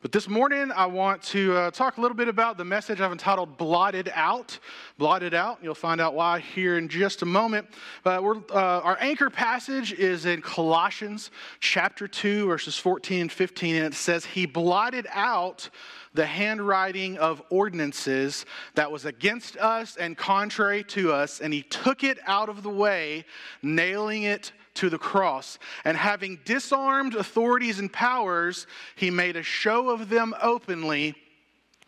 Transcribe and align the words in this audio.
But 0.00 0.12
this 0.12 0.28
morning, 0.28 0.70
I 0.70 0.86
want 0.86 1.22
to 1.24 1.56
uh, 1.56 1.70
talk 1.72 1.96
a 1.96 2.00
little 2.00 2.16
bit 2.16 2.28
about 2.28 2.56
the 2.56 2.64
message 2.64 3.00
I've 3.00 3.10
entitled 3.10 3.56
Blotted 3.58 4.08
Out. 4.14 4.60
Blotted 4.96 5.34
Out. 5.34 5.58
You'll 5.60 5.74
find 5.74 6.00
out 6.00 6.14
why 6.14 6.38
here 6.38 6.78
in 6.78 6.88
just 6.88 7.22
a 7.22 7.26
moment. 7.26 7.66
But 8.04 8.22
uh, 8.22 8.54
our 8.54 8.96
anchor 9.00 9.28
passage 9.28 9.92
is 9.92 10.24
in 10.24 10.40
Colossians 10.40 11.32
chapter 11.58 12.06
2, 12.06 12.46
verses 12.46 12.78
14 12.78 13.22
and 13.22 13.32
15, 13.32 13.74
and 13.74 13.86
it 13.86 13.94
says, 13.96 14.24
He 14.24 14.46
blotted 14.46 15.08
out 15.10 15.68
the 16.14 16.26
handwriting 16.26 17.18
of 17.18 17.42
ordinances 17.50 18.46
that 18.76 18.92
was 18.92 19.04
against 19.04 19.56
us 19.56 19.96
and 19.96 20.16
contrary 20.16 20.84
to 20.84 21.12
us, 21.12 21.40
and 21.40 21.52
He 21.52 21.62
took 21.62 22.04
it 22.04 22.20
out 22.24 22.48
of 22.48 22.62
the 22.62 22.70
way, 22.70 23.24
nailing 23.62 24.22
it 24.22 24.52
to 24.78 24.88
the 24.88 24.98
cross. 24.98 25.58
And 25.84 25.96
having 25.96 26.38
disarmed 26.44 27.14
authorities 27.14 27.78
and 27.78 27.92
powers, 27.92 28.66
he 28.96 29.10
made 29.10 29.36
a 29.36 29.42
show 29.42 29.90
of 29.90 30.08
them 30.08 30.34
openly, 30.40 31.14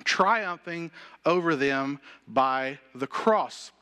triumphing 0.05 0.91
over 1.25 1.55
them 1.57 2.01
by 2.27 2.79
the 2.95 3.07
cross. 3.07 3.73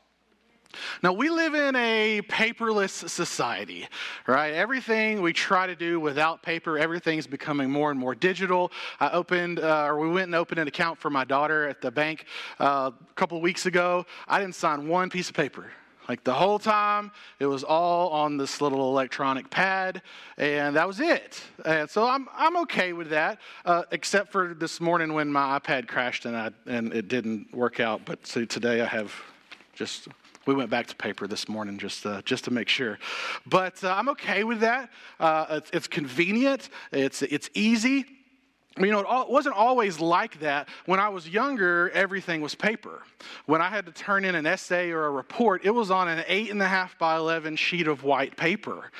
Now, 1.01 1.13
we 1.13 1.31
live 1.31 1.55
in 1.55 1.75
a 1.75 2.21
paperless 2.29 3.09
society, 3.09 3.87
right? 4.27 4.53
Everything 4.53 5.23
we 5.23 5.33
try 5.33 5.65
to 5.65 5.75
do 5.75 5.99
without 5.99 6.43
paper, 6.43 6.77
everything's 6.77 7.25
becoming 7.25 7.71
more 7.71 7.89
and 7.89 7.99
more 7.99 8.13
digital. 8.13 8.71
I 8.99 9.09
opened, 9.09 9.59
uh, 9.59 9.87
or 9.87 9.97
we 9.97 10.09
went 10.09 10.25
and 10.25 10.35
opened 10.35 10.59
an 10.59 10.67
account 10.67 10.99
for 10.99 11.09
my 11.09 11.25
daughter 11.25 11.67
at 11.67 11.81
the 11.81 11.89
bank 11.89 12.25
uh, 12.59 12.91
a 12.93 13.13
couple 13.15 13.41
weeks 13.41 13.65
ago. 13.65 14.05
I 14.27 14.39
didn't 14.39 14.53
sign 14.53 14.87
one 14.87 15.09
piece 15.09 15.29
of 15.29 15.35
paper. 15.35 15.71
Like 16.09 16.23
the 16.23 16.33
whole 16.33 16.57
time, 16.57 17.11
it 17.39 17.45
was 17.45 17.63
all 17.63 18.09
on 18.09 18.37
this 18.37 18.61
little 18.61 18.89
electronic 18.89 19.51
pad, 19.51 20.01
and 20.39 20.75
that 20.75 20.87
was 20.87 20.99
it. 20.99 21.39
And 21.63 21.87
so 21.87 22.07
I'm, 22.07 22.27
I'm 22.33 22.57
okay 22.57 22.93
with 22.93 23.11
that, 23.11 23.37
uh, 23.63 23.83
except 23.91 24.31
for 24.31 24.55
this 24.55 24.81
morning 24.81 25.13
when 25.13 25.31
my 25.31 25.59
iPad 25.59 25.87
crashed 25.87 26.25
and, 26.25 26.35
I, 26.35 26.49
and 26.65 26.91
it 26.93 27.09
didn't 27.09 27.53
work 27.53 27.79
out. 27.79 28.01
But 28.05 28.25
see, 28.25 28.47
today 28.47 28.81
I 28.81 28.85
have 28.85 29.13
just 29.75 30.07
we 30.47 30.55
went 30.55 30.71
back 30.71 30.87
to 30.87 30.95
paper 30.95 31.27
this 31.27 31.47
morning 31.47 31.77
just 31.77 32.03
uh, 32.07 32.23
just 32.23 32.45
to 32.45 32.51
make 32.51 32.69
sure, 32.69 32.97
but 33.45 33.83
uh, 33.83 33.93
I'm 33.93 34.09
okay 34.09 34.43
with 34.43 34.61
that. 34.61 34.89
Uh, 35.19 35.45
it's, 35.51 35.69
it's, 35.71 35.87
convenient. 35.87 36.69
It's 36.91 37.21
it's 37.21 37.51
easy. 37.53 38.05
You 38.77 38.91
know, 38.91 38.99
it 38.99 39.29
wasn't 39.29 39.55
always 39.55 39.99
like 39.99 40.39
that. 40.39 40.69
When 40.85 40.99
I 40.99 41.09
was 41.09 41.27
younger, 41.27 41.89
everything 41.89 42.39
was 42.39 42.55
paper. 42.55 43.03
When 43.45 43.61
I 43.61 43.69
had 43.69 43.85
to 43.87 43.91
turn 43.91 44.23
in 44.23 44.35
an 44.35 44.45
essay 44.45 44.91
or 44.91 45.05
a 45.05 45.11
report, 45.11 45.65
it 45.65 45.71
was 45.71 45.91
on 45.91 46.07
an 46.07 46.23
eight 46.27 46.51
and 46.51 46.61
a 46.61 46.67
half 46.67 46.97
by 46.97 47.17
11 47.17 47.55
sheet 47.55 47.87
of 47.87 48.03
white 48.03 48.37
paper 48.37 48.91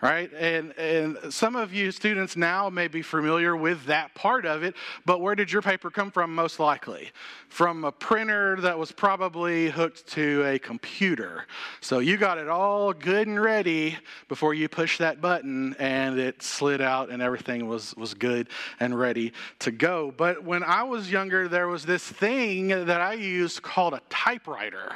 right? 0.00 0.32
And, 0.32 0.72
and 0.78 1.18
some 1.30 1.56
of 1.56 1.72
you 1.72 1.90
students 1.90 2.36
now 2.36 2.70
may 2.70 2.86
be 2.86 3.02
familiar 3.02 3.56
with 3.56 3.84
that 3.86 4.14
part 4.14 4.46
of 4.46 4.62
it, 4.62 4.74
but 5.04 5.20
where 5.20 5.34
did 5.34 5.50
your 5.50 5.62
paper 5.62 5.90
come 5.90 6.10
from 6.10 6.34
most 6.34 6.60
likely? 6.60 7.10
From 7.48 7.84
a 7.84 7.90
printer 7.90 8.60
that 8.60 8.78
was 8.78 8.92
probably 8.92 9.70
hooked 9.70 10.06
to 10.08 10.44
a 10.46 10.58
computer. 10.58 11.46
So 11.80 11.98
you 11.98 12.16
got 12.16 12.38
it 12.38 12.48
all 12.48 12.92
good 12.92 13.26
and 13.26 13.40
ready 13.40 13.98
before 14.28 14.54
you 14.54 14.68
push 14.68 14.98
that 14.98 15.20
button 15.20 15.74
and 15.78 16.18
it 16.18 16.42
slid 16.42 16.80
out 16.80 17.10
and 17.10 17.20
everything 17.20 17.66
was, 17.66 17.96
was 17.96 18.14
good 18.14 18.48
and 18.78 18.96
ready 18.96 19.17
to 19.60 19.70
go. 19.70 20.12
But 20.16 20.44
when 20.44 20.62
I 20.62 20.82
was 20.82 21.10
younger, 21.10 21.48
there 21.48 21.68
was 21.68 21.84
this 21.84 22.04
thing 22.04 22.68
that 22.68 23.00
I 23.00 23.14
used 23.14 23.62
called 23.62 23.94
a 23.94 24.00
typewriter. 24.08 24.94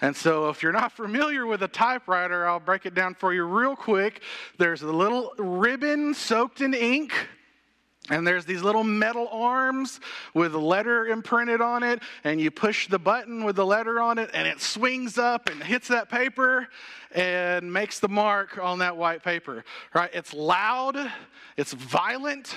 And 0.00 0.14
so, 0.14 0.48
if 0.48 0.62
you're 0.62 0.72
not 0.72 0.92
familiar 0.92 1.46
with 1.46 1.62
a 1.62 1.68
typewriter, 1.68 2.46
I'll 2.46 2.60
break 2.60 2.84
it 2.84 2.94
down 2.94 3.14
for 3.14 3.32
you 3.32 3.44
real 3.44 3.76
quick. 3.76 4.22
There's 4.58 4.82
a 4.82 4.92
little 4.92 5.32
ribbon 5.38 6.14
soaked 6.14 6.60
in 6.60 6.74
ink. 6.74 7.12
And 8.10 8.26
there's 8.26 8.44
these 8.44 8.62
little 8.62 8.84
metal 8.84 9.28
arms 9.28 9.98
with 10.34 10.54
a 10.54 10.58
letter 10.58 11.06
imprinted 11.06 11.62
on 11.62 11.82
it, 11.82 12.02
and 12.22 12.38
you 12.38 12.50
push 12.50 12.86
the 12.86 12.98
button 12.98 13.44
with 13.44 13.56
the 13.56 13.64
letter 13.64 13.98
on 13.98 14.18
it, 14.18 14.28
and 14.34 14.46
it 14.46 14.60
swings 14.60 15.16
up 15.16 15.48
and 15.48 15.62
hits 15.62 15.88
that 15.88 16.10
paper 16.10 16.68
and 17.12 17.72
makes 17.72 18.00
the 18.00 18.08
mark 18.08 18.58
on 18.58 18.80
that 18.80 18.94
white 18.94 19.22
paper. 19.22 19.64
Right? 19.94 20.10
It's 20.12 20.34
loud, 20.34 20.98
it's 21.56 21.72
violent, 21.72 22.54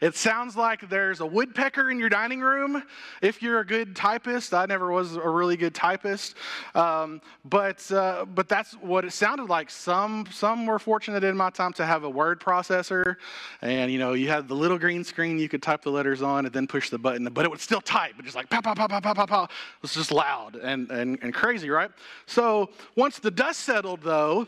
it 0.00 0.16
sounds 0.16 0.56
like 0.56 0.88
there's 0.88 1.20
a 1.20 1.26
woodpecker 1.26 1.90
in 1.90 1.98
your 1.98 2.08
dining 2.08 2.40
room 2.40 2.82
if 3.20 3.42
you're 3.42 3.60
a 3.60 3.66
good 3.66 3.94
typist. 3.94 4.54
I 4.54 4.66
never 4.66 4.90
was 4.90 5.16
a 5.16 5.28
really 5.28 5.56
good 5.56 5.74
typist, 5.74 6.34
um, 6.74 7.20
but, 7.44 7.90
uh, 7.92 8.24
but 8.24 8.48
that's 8.48 8.72
what 8.74 9.04
it 9.04 9.12
sounded 9.12 9.50
like. 9.50 9.70
Some, 9.70 10.26
some 10.32 10.66
were 10.66 10.78
fortunate 10.78 11.24
in 11.24 11.36
my 11.36 11.50
time 11.50 11.72
to 11.74 11.84
have 11.84 12.04
a 12.04 12.10
word 12.10 12.40
processor, 12.40 13.16
and 13.60 13.92
you 13.92 13.98
know, 13.98 14.14
you 14.14 14.28
had 14.28 14.48
the 14.48 14.54
little 14.54 14.78
green 14.78 15.04
screen 15.04 15.38
you 15.38 15.48
could 15.48 15.62
type 15.62 15.82
the 15.82 15.90
letters 15.90 16.22
on 16.22 16.46
and 16.46 16.54
then 16.54 16.66
push 16.66 16.88
the 16.88 16.98
button, 16.98 17.28
but 17.32 17.44
it 17.44 17.50
would 17.50 17.60
still 17.60 17.80
type, 17.80 18.14
but 18.16 18.24
just 18.24 18.36
like 18.36 18.48
pow, 18.48 18.60
pow, 18.60 18.74
pow, 18.74 18.86
pow, 18.86 19.00
pow, 19.00 19.14
pow, 19.14 19.26
pow. 19.26 19.44
It 19.44 19.50
was 19.82 19.94
just 19.94 20.10
loud 20.10 20.56
and, 20.56 20.90
and, 20.90 21.18
and 21.22 21.34
crazy, 21.34 21.68
right? 21.68 21.90
So 22.26 22.70
once 22.94 23.18
the 23.18 23.30
dust 23.30 23.60
settled, 23.60 24.02
though, 24.02 24.46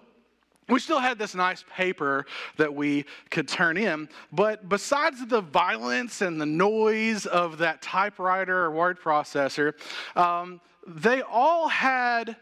we 0.68 0.78
still 0.78 1.00
had 1.00 1.18
this 1.18 1.34
nice 1.34 1.64
paper 1.74 2.26
that 2.56 2.74
we 2.74 3.04
could 3.30 3.48
turn 3.48 3.76
in, 3.76 4.08
but 4.32 4.68
besides 4.68 5.24
the 5.26 5.40
violence 5.40 6.20
and 6.20 6.40
the 6.40 6.46
noise 6.46 7.26
of 7.26 7.58
that 7.58 7.82
typewriter 7.82 8.64
or 8.64 8.70
word 8.70 9.00
processor, 9.00 9.74
um, 10.16 10.60
they 10.86 11.22
all 11.22 11.68
had 11.68 12.36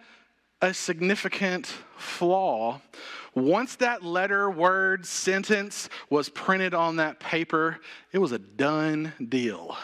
a 0.62 0.72
significant 0.72 1.66
flaw. 1.96 2.80
Once 3.34 3.76
that 3.76 4.02
letter, 4.02 4.50
word, 4.50 5.04
sentence 5.04 5.88
was 6.08 6.28
printed 6.30 6.72
on 6.72 6.96
that 6.96 7.20
paper, 7.20 7.78
it 8.12 8.18
was 8.18 8.32
a 8.32 8.38
done 8.38 9.12
deal. 9.28 9.76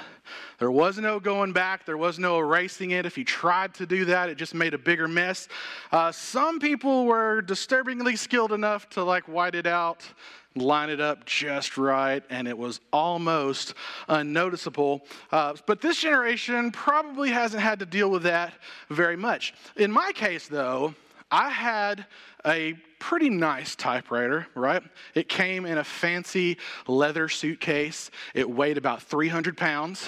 There 0.62 0.70
was 0.70 0.96
no 0.96 1.18
going 1.18 1.52
back, 1.52 1.84
there 1.86 1.96
was 1.96 2.20
no 2.20 2.38
erasing 2.38 2.92
it. 2.92 3.04
If 3.04 3.18
you 3.18 3.24
tried 3.24 3.74
to 3.74 3.84
do 3.84 4.04
that, 4.04 4.28
it 4.28 4.36
just 4.36 4.54
made 4.54 4.74
a 4.74 4.78
bigger 4.78 5.08
mess. 5.08 5.48
Uh, 5.90 6.12
some 6.12 6.60
people 6.60 7.04
were 7.04 7.42
disturbingly 7.42 8.14
skilled 8.14 8.52
enough 8.52 8.88
to 8.90 9.02
like 9.02 9.24
white 9.24 9.56
it 9.56 9.66
out, 9.66 10.08
line 10.54 10.88
it 10.88 11.00
up 11.00 11.24
just 11.24 11.76
right, 11.76 12.22
and 12.30 12.46
it 12.46 12.56
was 12.56 12.78
almost 12.92 13.74
unnoticeable. 14.08 15.04
Uh, 15.32 15.54
but 15.66 15.80
this 15.80 16.00
generation 16.00 16.70
probably 16.70 17.30
hasn't 17.30 17.60
had 17.60 17.80
to 17.80 17.84
deal 17.84 18.08
with 18.08 18.22
that 18.22 18.52
very 18.88 19.16
much. 19.16 19.54
In 19.74 19.90
my 19.90 20.12
case, 20.12 20.46
though, 20.46 20.94
I 21.32 21.48
had 21.48 22.04
a 22.44 22.75
pretty 22.98 23.31
nice 23.31 23.75
typewriter, 23.75 24.47
right? 24.54 24.82
It 25.15 25.28
came 25.28 25.65
in 25.65 25.78
a 25.78 25.84
fancy 25.84 26.59
leather 26.87 27.28
suitcase. 27.31 28.10
It 28.34 28.48
weighed 28.48 28.76
about 28.76 29.03
300 29.03 29.56
pounds 29.56 30.06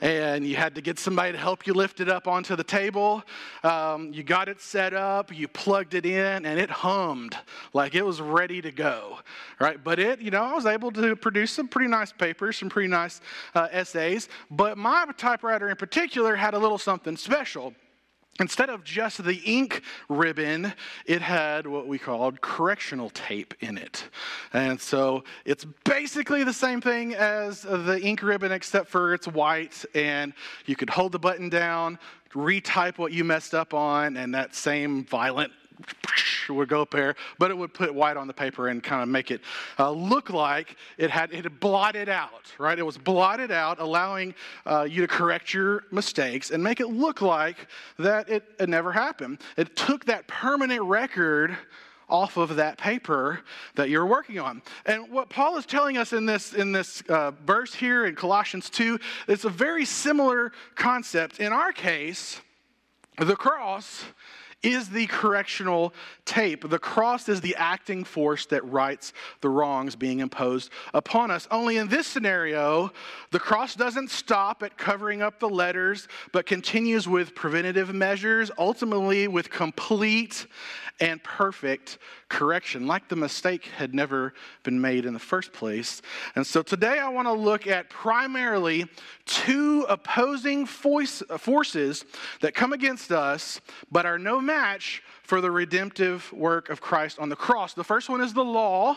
and 0.00 0.44
you 0.44 0.56
had 0.56 0.74
to 0.74 0.80
get 0.80 0.98
somebody 0.98 1.32
to 1.32 1.38
help 1.38 1.66
you 1.66 1.72
lift 1.72 2.00
it 2.00 2.08
up 2.08 2.26
onto 2.26 2.56
the 2.56 2.64
table. 2.64 3.22
Um, 3.62 4.12
you 4.12 4.24
got 4.24 4.48
it 4.48 4.60
set 4.60 4.94
up, 4.94 5.34
you 5.34 5.46
plugged 5.46 5.94
it 5.94 6.04
in, 6.04 6.44
and 6.44 6.58
it 6.58 6.70
hummed 6.70 7.36
like 7.72 7.94
it 7.94 8.04
was 8.04 8.20
ready 8.20 8.60
to 8.62 8.72
go, 8.72 9.20
right? 9.60 9.82
But 9.82 10.00
it, 10.00 10.20
you 10.20 10.32
know, 10.32 10.42
I 10.42 10.54
was 10.54 10.66
able 10.66 10.90
to 10.92 11.14
produce 11.14 11.52
some 11.52 11.68
pretty 11.68 11.88
nice 11.88 12.12
papers, 12.12 12.58
some 12.58 12.68
pretty 12.68 12.88
nice 12.88 13.20
uh, 13.54 13.68
essays. 13.70 14.28
But 14.50 14.76
my 14.76 15.06
typewriter 15.16 15.68
in 15.68 15.76
particular 15.76 16.34
had 16.34 16.54
a 16.54 16.58
little 16.58 16.78
something 16.78 17.16
special. 17.16 17.72
Instead 18.40 18.70
of 18.70 18.82
just 18.82 19.22
the 19.22 19.36
ink 19.44 19.82
ribbon, 20.08 20.72
it 21.04 21.20
had 21.20 21.66
what 21.66 21.86
we 21.86 21.98
called 21.98 22.40
correctional 22.40 23.10
tape 23.10 23.52
in 23.60 23.76
it. 23.76 24.08
And 24.54 24.80
so 24.80 25.24
it's 25.44 25.66
basically 25.84 26.42
the 26.42 26.52
same 26.52 26.80
thing 26.80 27.14
as 27.14 27.62
the 27.62 28.00
ink 28.02 28.22
ribbon, 28.22 28.50
except 28.50 28.88
for 28.88 29.12
it's 29.12 29.28
white, 29.28 29.84
and 29.94 30.32
you 30.64 30.76
could 30.76 30.88
hold 30.88 31.12
the 31.12 31.18
button 31.18 31.50
down, 31.50 31.98
retype 32.32 32.96
what 32.96 33.12
you 33.12 33.22
messed 33.22 33.54
up 33.54 33.74
on, 33.74 34.16
and 34.16 34.34
that 34.34 34.54
same 34.54 35.04
violent 35.04 35.52
would 36.48 36.68
go 36.68 36.82
up 36.82 36.90
there, 36.90 37.14
but 37.38 37.50
it 37.50 37.56
would 37.56 37.74
put 37.74 37.94
white 37.94 38.16
on 38.16 38.26
the 38.26 38.32
paper 38.32 38.68
and 38.68 38.82
kind 38.82 39.02
of 39.02 39.08
make 39.08 39.30
it 39.30 39.40
uh, 39.78 39.90
look 39.90 40.30
like 40.30 40.76
it 40.98 41.10
had 41.10 41.32
it 41.32 41.44
had 41.44 41.60
blotted 41.60 42.08
out, 42.08 42.52
right? 42.58 42.78
It 42.78 42.86
was 42.86 42.98
blotted 42.98 43.50
out, 43.50 43.80
allowing 43.80 44.34
uh, 44.66 44.82
you 44.82 45.00
to 45.00 45.08
correct 45.08 45.54
your 45.54 45.84
mistakes 45.90 46.50
and 46.50 46.62
make 46.62 46.80
it 46.80 46.88
look 46.88 47.20
like 47.20 47.68
that 47.98 48.28
it, 48.28 48.44
it 48.58 48.68
never 48.68 48.92
happened. 48.92 49.38
It 49.56 49.76
took 49.76 50.04
that 50.06 50.26
permanent 50.26 50.82
record 50.82 51.56
off 52.12 52.36
of 52.36 52.56
that 52.56 52.76
paper 52.76 53.40
that 53.74 53.88
you're 53.88 54.06
working 54.06 54.38
on. 54.38 54.62
And 54.84 55.10
what 55.10 55.30
Paul 55.30 55.56
is 55.56 55.64
telling 55.64 55.96
us 55.96 56.12
in 56.12 56.26
this, 56.26 56.52
in 56.52 56.70
this 56.70 57.02
uh, 57.08 57.32
verse 57.46 57.74
here 57.74 58.04
in 58.04 58.14
Colossians 58.14 58.68
2, 58.68 58.98
it's 59.28 59.44
a 59.44 59.48
very 59.48 59.86
similar 59.86 60.52
concept. 60.74 61.40
In 61.40 61.52
our 61.52 61.72
case, 61.72 62.40
the 63.18 63.34
cross 63.34 64.04
is 64.62 64.88
the 64.88 65.06
correctional 65.06 65.92
tape. 66.24 66.68
The 66.68 66.78
cross 66.78 67.28
is 67.28 67.40
the 67.40 67.56
acting 67.56 68.04
force 68.04 68.46
that 68.46 68.64
rights 68.64 69.12
the 69.40 69.48
wrongs 69.48 69.96
being 69.96 70.20
imposed 70.20 70.70
upon 70.94 71.30
us. 71.30 71.48
Only 71.50 71.78
in 71.78 71.88
this 71.88 72.06
scenario, 72.06 72.92
the 73.30 73.40
cross 73.40 73.74
doesn't 73.74 74.10
stop 74.10 74.62
at 74.62 74.76
covering 74.78 75.22
up 75.22 75.40
the 75.40 75.48
letters, 75.48 76.08
but 76.32 76.46
continues 76.46 77.08
with 77.08 77.34
preventative 77.34 77.92
measures, 77.94 78.50
ultimately 78.58 79.28
with 79.28 79.50
complete 79.50 80.46
and 81.00 81.22
perfect 81.24 81.98
correction, 82.28 82.86
like 82.86 83.08
the 83.08 83.16
mistake 83.16 83.66
had 83.76 83.94
never 83.94 84.34
been 84.62 84.80
made 84.80 85.04
in 85.04 85.12
the 85.12 85.18
first 85.18 85.52
place. 85.52 86.00
And 86.36 86.46
so 86.46 86.62
today 86.62 86.98
I 86.98 87.08
want 87.08 87.26
to 87.26 87.32
look 87.32 87.66
at 87.66 87.90
primarily 87.90 88.86
two 89.26 89.84
opposing 89.88 90.64
forces 90.66 92.04
that 92.40 92.54
come 92.54 92.72
against 92.72 93.10
us, 93.10 93.60
but 93.90 94.06
are 94.06 94.18
no 94.18 94.40
match 94.52 95.02
for 95.22 95.40
the 95.40 95.50
redemptive 95.50 96.30
work 96.32 96.68
of 96.68 96.80
Christ 96.80 97.18
on 97.18 97.28
the 97.28 97.36
cross. 97.36 97.72
The 97.72 97.84
first 97.84 98.08
one 98.08 98.20
is 98.20 98.34
the 98.34 98.44
law. 98.44 98.96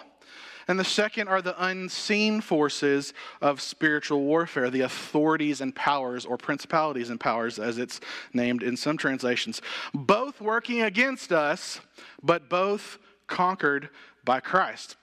And 0.67 0.79
the 0.79 0.83
second 0.83 1.27
are 1.27 1.43
the 1.43 1.55
unseen 1.63 2.41
forces 2.41 3.13
of 3.39 3.61
spiritual 3.61 4.21
warfare, 4.23 4.71
the 4.71 4.81
authorities 4.81 5.61
and 5.61 5.75
powers, 5.75 6.25
or 6.25 6.37
principalities 6.37 7.11
and 7.11 7.19
powers, 7.19 7.59
as 7.59 7.77
it's 7.77 7.99
named 8.33 8.63
in 8.63 8.75
some 8.75 8.97
translations. 8.97 9.61
Both 9.93 10.41
working 10.41 10.81
against 10.81 11.31
us, 11.31 11.81
but 12.23 12.49
both 12.49 12.97
conquered 13.27 13.89
by 14.23 14.39
Christ. 14.39 14.97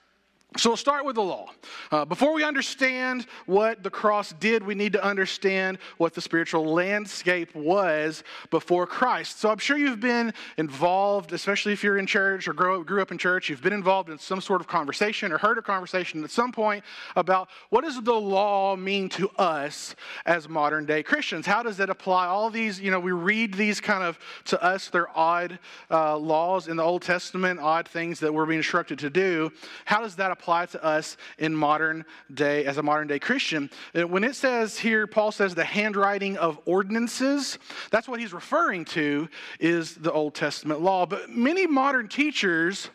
So 0.55 0.69
we'll 0.69 0.77
start 0.77 1.03
with 1.03 1.15
the 1.15 1.23
law. 1.23 1.49
Uh, 1.91 2.05
before 2.05 2.31
we 2.31 2.43
understand 2.43 3.25
what 3.47 3.81
the 3.81 3.89
cross 3.89 4.33
did, 4.39 4.63
we 4.63 4.75
need 4.75 4.93
to 4.93 5.03
understand 5.03 5.79
what 5.97 6.13
the 6.13 6.21
spiritual 6.21 6.63
landscape 6.65 7.55
was 7.55 8.23
before 8.51 8.85
Christ. 8.85 9.39
So 9.39 9.49
I'm 9.49 9.57
sure 9.57 9.77
you've 9.77 9.99
been 9.99 10.31
involved, 10.57 11.33
especially 11.33 11.73
if 11.73 11.83
you're 11.83 11.97
in 11.97 12.05
church 12.05 12.47
or 12.47 12.53
grow, 12.53 12.83
grew 12.83 13.01
up 13.01 13.11
in 13.11 13.17
church, 13.17 13.49
you've 13.49 13.63
been 13.63 13.73
involved 13.73 14.09
in 14.09 14.19
some 14.19 14.41
sort 14.41 14.61
of 14.61 14.67
conversation 14.67 15.31
or 15.31 15.39
heard 15.39 15.57
a 15.57 15.61
conversation 15.63 16.23
at 16.23 16.29
some 16.29 16.51
point 16.51 16.83
about 17.15 17.49
what 17.69 17.83
does 17.83 17.99
the 17.99 18.13
law 18.13 18.75
mean 18.75 19.09
to 19.09 19.29
us 19.39 19.95
as 20.27 20.47
modern 20.47 20.85
day 20.85 21.01
Christians? 21.01 21.47
How 21.47 21.63
does 21.63 21.79
it 21.79 21.89
apply? 21.89 22.27
All 22.27 22.51
these, 22.51 22.79
you 22.79 22.91
know, 22.91 22.99
we 22.99 23.11
read 23.11 23.55
these 23.55 23.81
kind 23.81 24.03
of, 24.03 24.19
to 24.45 24.61
us, 24.63 24.89
they're 24.89 25.09
odd 25.17 25.57
uh, 25.89 26.15
laws 26.15 26.67
in 26.67 26.77
the 26.77 26.83
Old 26.83 27.01
Testament, 27.01 27.59
odd 27.59 27.87
things 27.87 28.19
that 28.19 28.31
we're 28.31 28.45
being 28.45 28.59
instructed 28.59 28.99
to 28.99 29.09
do. 29.09 29.51
How 29.85 30.01
does 30.01 30.15
that 30.17 30.29
apply? 30.29 30.42
Apply 30.43 30.65
to 30.65 30.83
us 30.83 31.15
in 31.37 31.55
modern 31.55 32.03
day, 32.33 32.65
as 32.65 32.77
a 32.77 32.83
modern 32.83 33.07
day 33.07 33.17
Christian. 33.17 33.69
Uh, 33.95 34.05
when 34.05 34.25
it 34.25 34.35
says 34.35 34.77
here, 34.77 35.07
Paul 35.07 35.31
says 35.31 35.55
the 35.55 35.63
handwriting 35.63 36.37
of 36.37 36.59
ordinances, 36.65 37.57
that's 37.91 38.09
what 38.09 38.19
he's 38.19 38.33
referring 38.33 38.83
to 38.85 39.29
is 39.61 39.95
the 39.95 40.11
Old 40.11 40.35
Testament 40.35 40.81
law. 40.81 41.05
But 41.05 41.29
many 41.29 41.65
modern 41.65 42.09
teachers, 42.09 42.89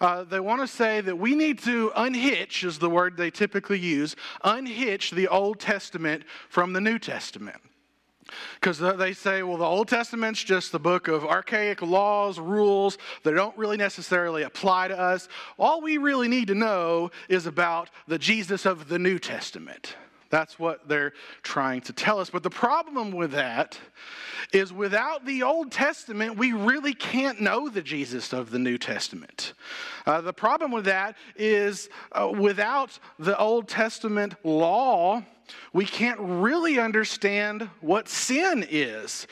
uh, 0.00 0.24
they 0.24 0.40
want 0.40 0.62
to 0.62 0.66
say 0.66 1.02
that 1.02 1.18
we 1.18 1.34
need 1.34 1.58
to 1.64 1.92
unhitch, 1.94 2.64
is 2.64 2.78
the 2.78 2.88
word 2.88 3.18
they 3.18 3.30
typically 3.30 3.78
use, 3.78 4.16
unhitch 4.42 5.10
the 5.10 5.28
Old 5.28 5.60
Testament 5.60 6.24
from 6.48 6.72
the 6.72 6.80
New 6.80 6.98
Testament. 6.98 7.60
Because 8.54 8.78
they 8.78 9.12
say, 9.12 9.42
well, 9.42 9.56
the 9.56 9.64
Old 9.64 9.88
Testament's 9.88 10.42
just 10.42 10.72
the 10.72 10.78
book 10.78 11.08
of 11.08 11.24
archaic 11.24 11.82
laws, 11.82 12.38
rules 12.38 12.98
that 13.22 13.34
don't 13.34 13.56
really 13.56 13.76
necessarily 13.76 14.42
apply 14.42 14.88
to 14.88 14.98
us. 14.98 15.28
All 15.58 15.80
we 15.80 15.98
really 15.98 16.28
need 16.28 16.48
to 16.48 16.54
know 16.54 17.10
is 17.28 17.46
about 17.46 17.90
the 18.08 18.18
Jesus 18.18 18.66
of 18.66 18.88
the 18.88 18.98
New 18.98 19.18
Testament. 19.18 19.96
That's 20.28 20.58
what 20.58 20.88
they're 20.88 21.12
trying 21.42 21.82
to 21.82 21.92
tell 21.92 22.18
us. 22.18 22.30
But 22.30 22.42
the 22.42 22.50
problem 22.50 23.12
with 23.12 23.32
that 23.32 23.78
is 24.52 24.72
without 24.72 25.24
the 25.24 25.42
Old 25.42 25.70
Testament, 25.70 26.36
we 26.36 26.52
really 26.52 26.94
can't 26.94 27.40
know 27.40 27.68
the 27.68 27.82
Jesus 27.82 28.32
of 28.32 28.50
the 28.50 28.58
New 28.58 28.76
Testament. 28.78 29.52
Uh, 30.04 30.20
the 30.20 30.32
problem 30.32 30.72
with 30.72 30.84
that 30.86 31.16
is 31.36 31.88
uh, 32.12 32.28
without 32.28 32.98
the 33.18 33.38
Old 33.38 33.68
Testament 33.68 34.34
law, 34.44 35.22
we 35.72 35.84
can't 35.84 36.18
really 36.20 36.78
understand 36.78 37.68
what 37.80 38.08
sin 38.08 38.66
is. 38.68 39.26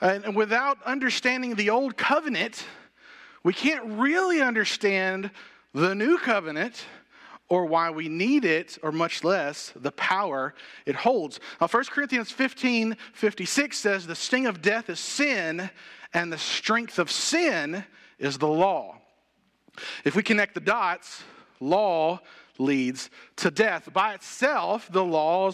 And 0.00 0.34
without 0.34 0.82
understanding 0.84 1.54
the 1.54 1.70
Old 1.70 1.96
Covenant, 1.96 2.64
we 3.42 3.52
can't 3.52 3.84
really 3.98 4.40
understand 4.40 5.30
the 5.72 5.94
New 5.94 6.18
Covenant 6.18 6.84
or 7.50 7.66
why 7.66 7.90
we 7.90 8.08
need 8.08 8.44
it, 8.44 8.78
or 8.80 8.92
much 8.92 9.24
less 9.24 9.72
the 9.74 9.90
power 9.92 10.54
it 10.86 10.94
holds. 10.94 11.40
Now, 11.60 11.66
1 11.66 11.84
Corinthians 11.86 12.30
15 12.30 12.96
56 13.12 13.76
says, 13.76 14.06
The 14.06 14.14
sting 14.14 14.46
of 14.46 14.62
death 14.62 14.88
is 14.88 15.00
sin, 15.00 15.68
and 16.14 16.32
the 16.32 16.38
strength 16.38 17.00
of 17.00 17.10
sin 17.10 17.84
is 18.20 18.38
the 18.38 18.48
law. 18.48 18.98
If 20.04 20.14
we 20.14 20.22
connect 20.22 20.54
the 20.54 20.60
dots, 20.60 21.24
law 21.58 22.20
leads 22.60 23.10
to 23.36 23.50
death. 23.50 23.92
By 23.92 24.14
itself, 24.14 24.90
the 24.92 25.04
law 25.04 25.50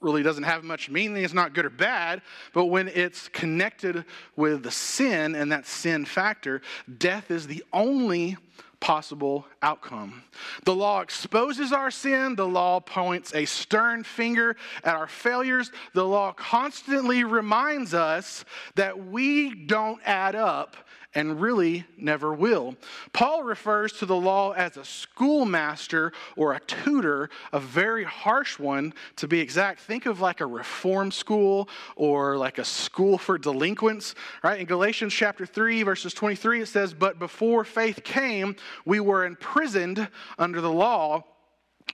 really 0.00 0.22
doesn't 0.22 0.44
have 0.44 0.64
much 0.64 0.90
meaning. 0.90 1.22
It's 1.22 1.34
not 1.34 1.54
good 1.54 1.66
or 1.66 1.70
bad, 1.70 2.22
but 2.52 2.66
when 2.66 2.88
it's 2.88 3.28
connected 3.28 4.04
with 4.34 4.62
the 4.62 4.70
sin 4.70 5.34
and 5.34 5.52
that 5.52 5.66
sin 5.66 6.04
factor, 6.04 6.62
death 6.98 7.30
is 7.30 7.46
the 7.46 7.62
only 7.72 8.36
possible 8.80 9.46
outcome. 9.62 10.22
The 10.64 10.74
law 10.74 11.00
exposes 11.00 11.72
our 11.72 11.90
sin, 11.90 12.36
the 12.36 12.46
law 12.46 12.80
points 12.80 13.34
a 13.34 13.44
stern 13.44 14.04
finger 14.04 14.56
at 14.84 14.94
our 14.94 15.06
failures, 15.06 15.72
the 15.94 16.04
law 16.04 16.32
constantly 16.32 17.24
reminds 17.24 17.94
us 17.94 18.44
that 18.74 19.06
we 19.06 19.54
don't 19.54 20.00
add 20.04 20.34
up 20.34 20.76
and 21.16 21.40
really 21.40 21.82
never 21.96 22.34
will. 22.34 22.76
Paul 23.14 23.42
refers 23.42 23.94
to 23.94 24.06
the 24.06 24.14
law 24.14 24.52
as 24.52 24.76
a 24.76 24.84
schoolmaster 24.84 26.12
or 26.36 26.52
a 26.52 26.60
tutor, 26.60 27.30
a 27.54 27.58
very 27.58 28.04
harsh 28.04 28.58
one 28.58 28.92
to 29.16 29.26
be 29.26 29.40
exact. 29.40 29.80
Think 29.80 30.04
of 30.04 30.20
like 30.20 30.42
a 30.42 30.46
reform 30.46 31.10
school 31.10 31.70
or 31.96 32.36
like 32.36 32.58
a 32.58 32.64
school 32.64 33.16
for 33.16 33.38
delinquents, 33.38 34.14
right? 34.44 34.60
In 34.60 34.66
Galatians 34.66 35.14
chapter 35.14 35.46
3, 35.46 35.82
verses 35.84 36.12
23, 36.12 36.60
it 36.60 36.66
says, 36.66 36.92
But 36.92 37.18
before 37.18 37.64
faith 37.64 38.04
came, 38.04 38.54
we 38.84 39.00
were 39.00 39.24
imprisoned 39.24 40.06
under 40.38 40.60
the 40.60 40.70
law 40.70 41.24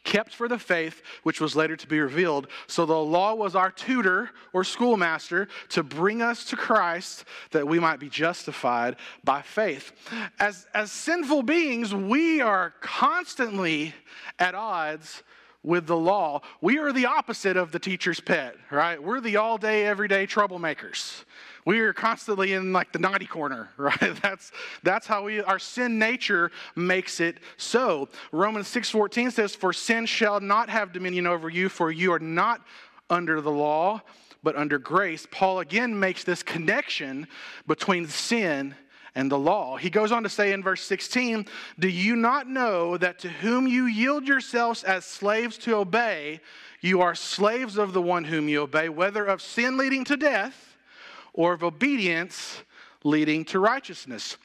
kept 0.04 0.34
for 0.34 0.48
the 0.48 0.58
faith 0.58 1.02
which 1.22 1.40
was 1.40 1.54
later 1.54 1.76
to 1.76 1.86
be 1.86 2.00
revealed. 2.00 2.48
So 2.66 2.86
the 2.86 2.96
law 2.96 3.34
was 3.34 3.54
our 3.54 3.70
tutor 3.70 4.30
or 4.52 4.64
schoolmaster 4.64 5.48
to 5.70 5.82
bring 5.82 6.22
us 6.22 6.44
to 6.46 6.56
Christ 6.56 7.24
that 7.50 7.66
we 7.66 7.78
might 7.78 8.00
be 8.00 8.08
justified 8.08 8.96
by 9.24 9.42
faith. 9.42 9.92
As, 10.38 10.66
as 10.74 10.90
sinful 10.90 11.44
beings, 11.44 11.94
we 11.94 12.40
are 12.40 12.74
constantly 12.80 13.94
at 14.38 14.54
odds 14.54 15.22
with 15.62 15.86
the 15.86 15.96
law. 15.96 16.40
We 16.60 16.78
are 16.78 16.92
the 16.92 17.06
opposite 17.06 17.56
of 17.56 17.72
the 17.72 17.78
teacher's 17.78 18.20
pet, 18.20 18.56
right? 18.70 19.02
We're 19.02 19.20
the 19.20 19.36
all 19.36 19.58
day, 19.58 19.86
everyday 19.86 20.26
troublemakers. 20.26 21.24
We 21.64 21.78
are 21.80 21.92
constantly 21.92 22.54
in 22.54 22.72
like 22.72 22.92
the 22.92 22.98
naughty 22.98 23.26
corner, 23.26 23.70
right? 23.76 24.16
That's 24.20 24.50
that's 24.82 25.06
how 25.06 25.24
we 25.24 25.40
our 25.40 25.58
sin 25.58 25.98
nature 25.98 26.50
makes 26.74 27.20
it 27.20 27.38
so. 27.56 28.08
Romans 28.32 28.68
6:14 28.68 29.30
says, 29.30 29.54
"For 29.54 29.72
sin 29.72 30.06
shall 30.06 30.40
not 30.40 30.68
have 30.68 30.92
dominion 30.92 31.26
over 31.26 31.48
you, 31.48 31.68
for 31.68 31.90
you 31.90 32.12
are 32.12 32.18
not 32.18 32.62
under 33.08 33.40
the 33.40 33.50
law, 33.50 34.02
but 34.42 34.56
under 34.56 34.78
grace." 34.78 35.26
Paul 35.30 35.60
again 35.60 35.98
makes 35.98 36.24
this 36.24 36.42
connection 36.42 37.28
between 37.66 38.08
sin 38.08 38.74
and 39.14 39.30
the 39.30 39.38
law. 39.38 39.76
He 39.76 39.90
goes 39.90 40.12
on 40.12 40.22
to 40.22 40.28
say 40.28 40.52
in 40.52 40.62
verse 40.62 40.82
16, 40.82 41.46
Do 41.78 41.88
you 41.88 42.16
not 42.16 42.48
know 42.48 42.96
that 42.96 43.18
to 43.20 43.28
whom 43.28 43.66
you 43.66 43.86
yield 43.86 44.26
yourselves 44.26 44.84
as 44.84 45.04
slaves 45.04 45.58
to 45.58 45.76
obey, 45.76 46.40
you 46.80 47.00
are 47.00 47.14
slaves 47.14 47.76
of 47.78 47.92
the 47.92 48.02
one 48.02 48.24
whom 48.24 48.48
you 48.48 48.62
obey, 48.62 48.88
whether 48.88 49.24
of 49.24 49.42
sin 49.42 49.76
leading 49.76 50.04
to 50.04 50.16
death 50.16 50.76
or 51.32 51.52
of 51.52 51.62
obedience 51.62 52.62
leading 53.04 53.44
to 53.46 53.58
righteousness. 53.58 54.36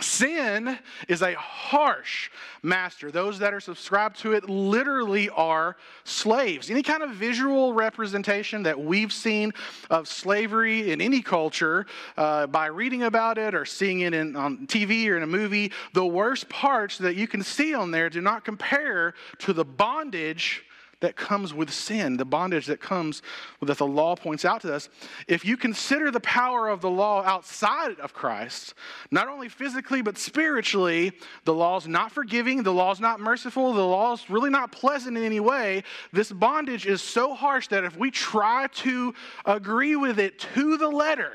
Sin 0.00 0.76
is 1.06 1.22
a 1.22 1.34
harsh 1.34 2.28
master. 2.64 3.12
Those 3.12 3.38
that 3.38 3.54
are 3.54 3.60
subscribed 3.60 4.18
to 4.20 4.32
it 4.32 4.48
literally 4.48 5.30
are 5.30 5.76
slaves. 6.02 6.68
Any 6.68 6.82
kind 6.82 7.04
of 7.04 7.10
visual 7.10 7.72
representation 7.72 8.64
that 8.64 8.78
we've 8.78 9.12
seen 9.12 9.52
of 9.90 10.08
slavery 10.08 10.90
in 10.90 11.00
any 11.00 11.22
culture 11.22 11.86
uh, 12.16 12.48
by 12.48 12.66
reading 12.66 13.04
about 13.04 13.38
it 13.38 13.54
or 13.54 13.64
seeing 13.64 14.00
it 14.00 14.14
in, 14.14 14.34
on 14.34 14.66
TV 14.66 15.08
or 15.08 15.16
in 15.16 15.22
a 15.22 15.28
movie, 15.28 15.70
the 15.92 16.04
worst 16.04 16.48
parts 16.48 16.98
that 16.98 17.14
you 17.14 17.28
can 17.28 17.42
see 17.42 17.72
on 17.72 17.92
there 17.92 18.10
do 18.10 18.20
not 18.20 18.44
compare 18.44 19.14
to 19.38 19.52
the 19.52 19.64
bondage 19.64 20.64
that 21.04 21.16
comes 21.16 21.52
with 21.52 21.70
sin, 21.70 22.16
the 22.16 22.24
bondage 22.24 22.66
that 22.66 22.80
comes 22.80 23.20
that 23.60 23.78
the 23.78 23.86
law 23.86 24.16
points 24.16 24.44
out 24.44 24.62
to 24.62 24.74
us. 24.74 24.88
If 25.28 25.44
you 25.44 25.56
consider 25.56 26.10
the 26.10 26.20
power 26.20 26.68
of 26.68 26.80
the 26.80 26.90
law 26.90 27.22
outside 27.22 28.00
of 28.00 28.14
Christ, 28.14 28.74
not 29.10 29.28
only 29.28 29.50
physically 29.50 30.00
but 30.00 30.16
spiritually, 30.16 31.12
the 31.44 31.52
law's 31.54 31.86
not 31.86 32.10
forgiving, 32.10 32.62
the 32.62 32.72
law's 32.72 33.00
not 33.00 33.20
merciful, 33.20 33.74
the 33.74 33.86
law's 33.86 34.30
really 34.30 34.50
not 34.50 34.72
pleasant 34.72 35.16
in 35.18 35.22
any 35.24 35.40
way. 35.40 35.84
This 36.12 36.32
bondage 36.32 36.86
is 36.86 37.02
so 37.02 37.34
harsh 37.34 37.68
that 37.68 37.84
if 37.84 37.96
we 37.98 38.10
try 38.10 38.66
to 38.66 39.14
agree 39.44 39.96
with 39.96 40.18
it 40.18 40.38
to 40.54 40.78
the 40.78 40.88
letter, 40.88 41.32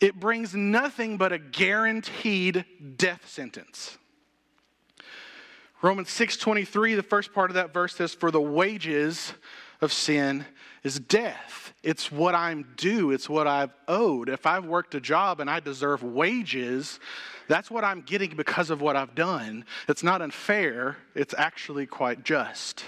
it 0.00 0.18
brings 0.18 0.54
nothing 0.54 1.16
but 1.16 1.32
a 1.32 1.38
guaranteed 1.38 2.64
death 2.96 3.28
sentence. 3.28 3.98
Romans 5.82 6.08
6:23, 6.08 6.94
the 6.94 7.02
first 7.02 7.32
part 7.32 7.50
of 7.50 7.54
that 7.54 7.74
verse 7.74 7.94
says, 7.94 8.14
For 8.14 8.30
the 8.30 8.40
wages 8.40 9.34
of 9.80 9.92
sin 9.92 10.46
is 10.82 10.98
death. 10.98 11.74
It's 11.82 12.10
what 12.10 12.34
I'm 12.34 12.66
due, 12.76 13.10
it's 13.10 13.28
what 13.28 13.46
I've 13.46 13.72
owed. 13.86 14.28
If 14.28 14.46
I've 14.46 14.64
worked 14.64 14.94
a 14.94 15.00
job 15.00 15.40
and 15.40 15.50
I 15.50 15.60
deserve 15.60 16.02
wages, 16.02 16.98
that's 17.48 17.70
what 17.70 17.84
I'm 17.84 18.00
getting 18.00 18.34
because 18.34 18.70
of 18.70 18.80
what 18.80 18.96
I've 18.96 19.14
done. 19.14 19.64
It's 19.88 20.02
not 20.02 20.22
unfair, 20.22 20.96
it's 21.14 21.34
actually 21.36 21.86
quite 21.86 22.24
just. 22.24 22.84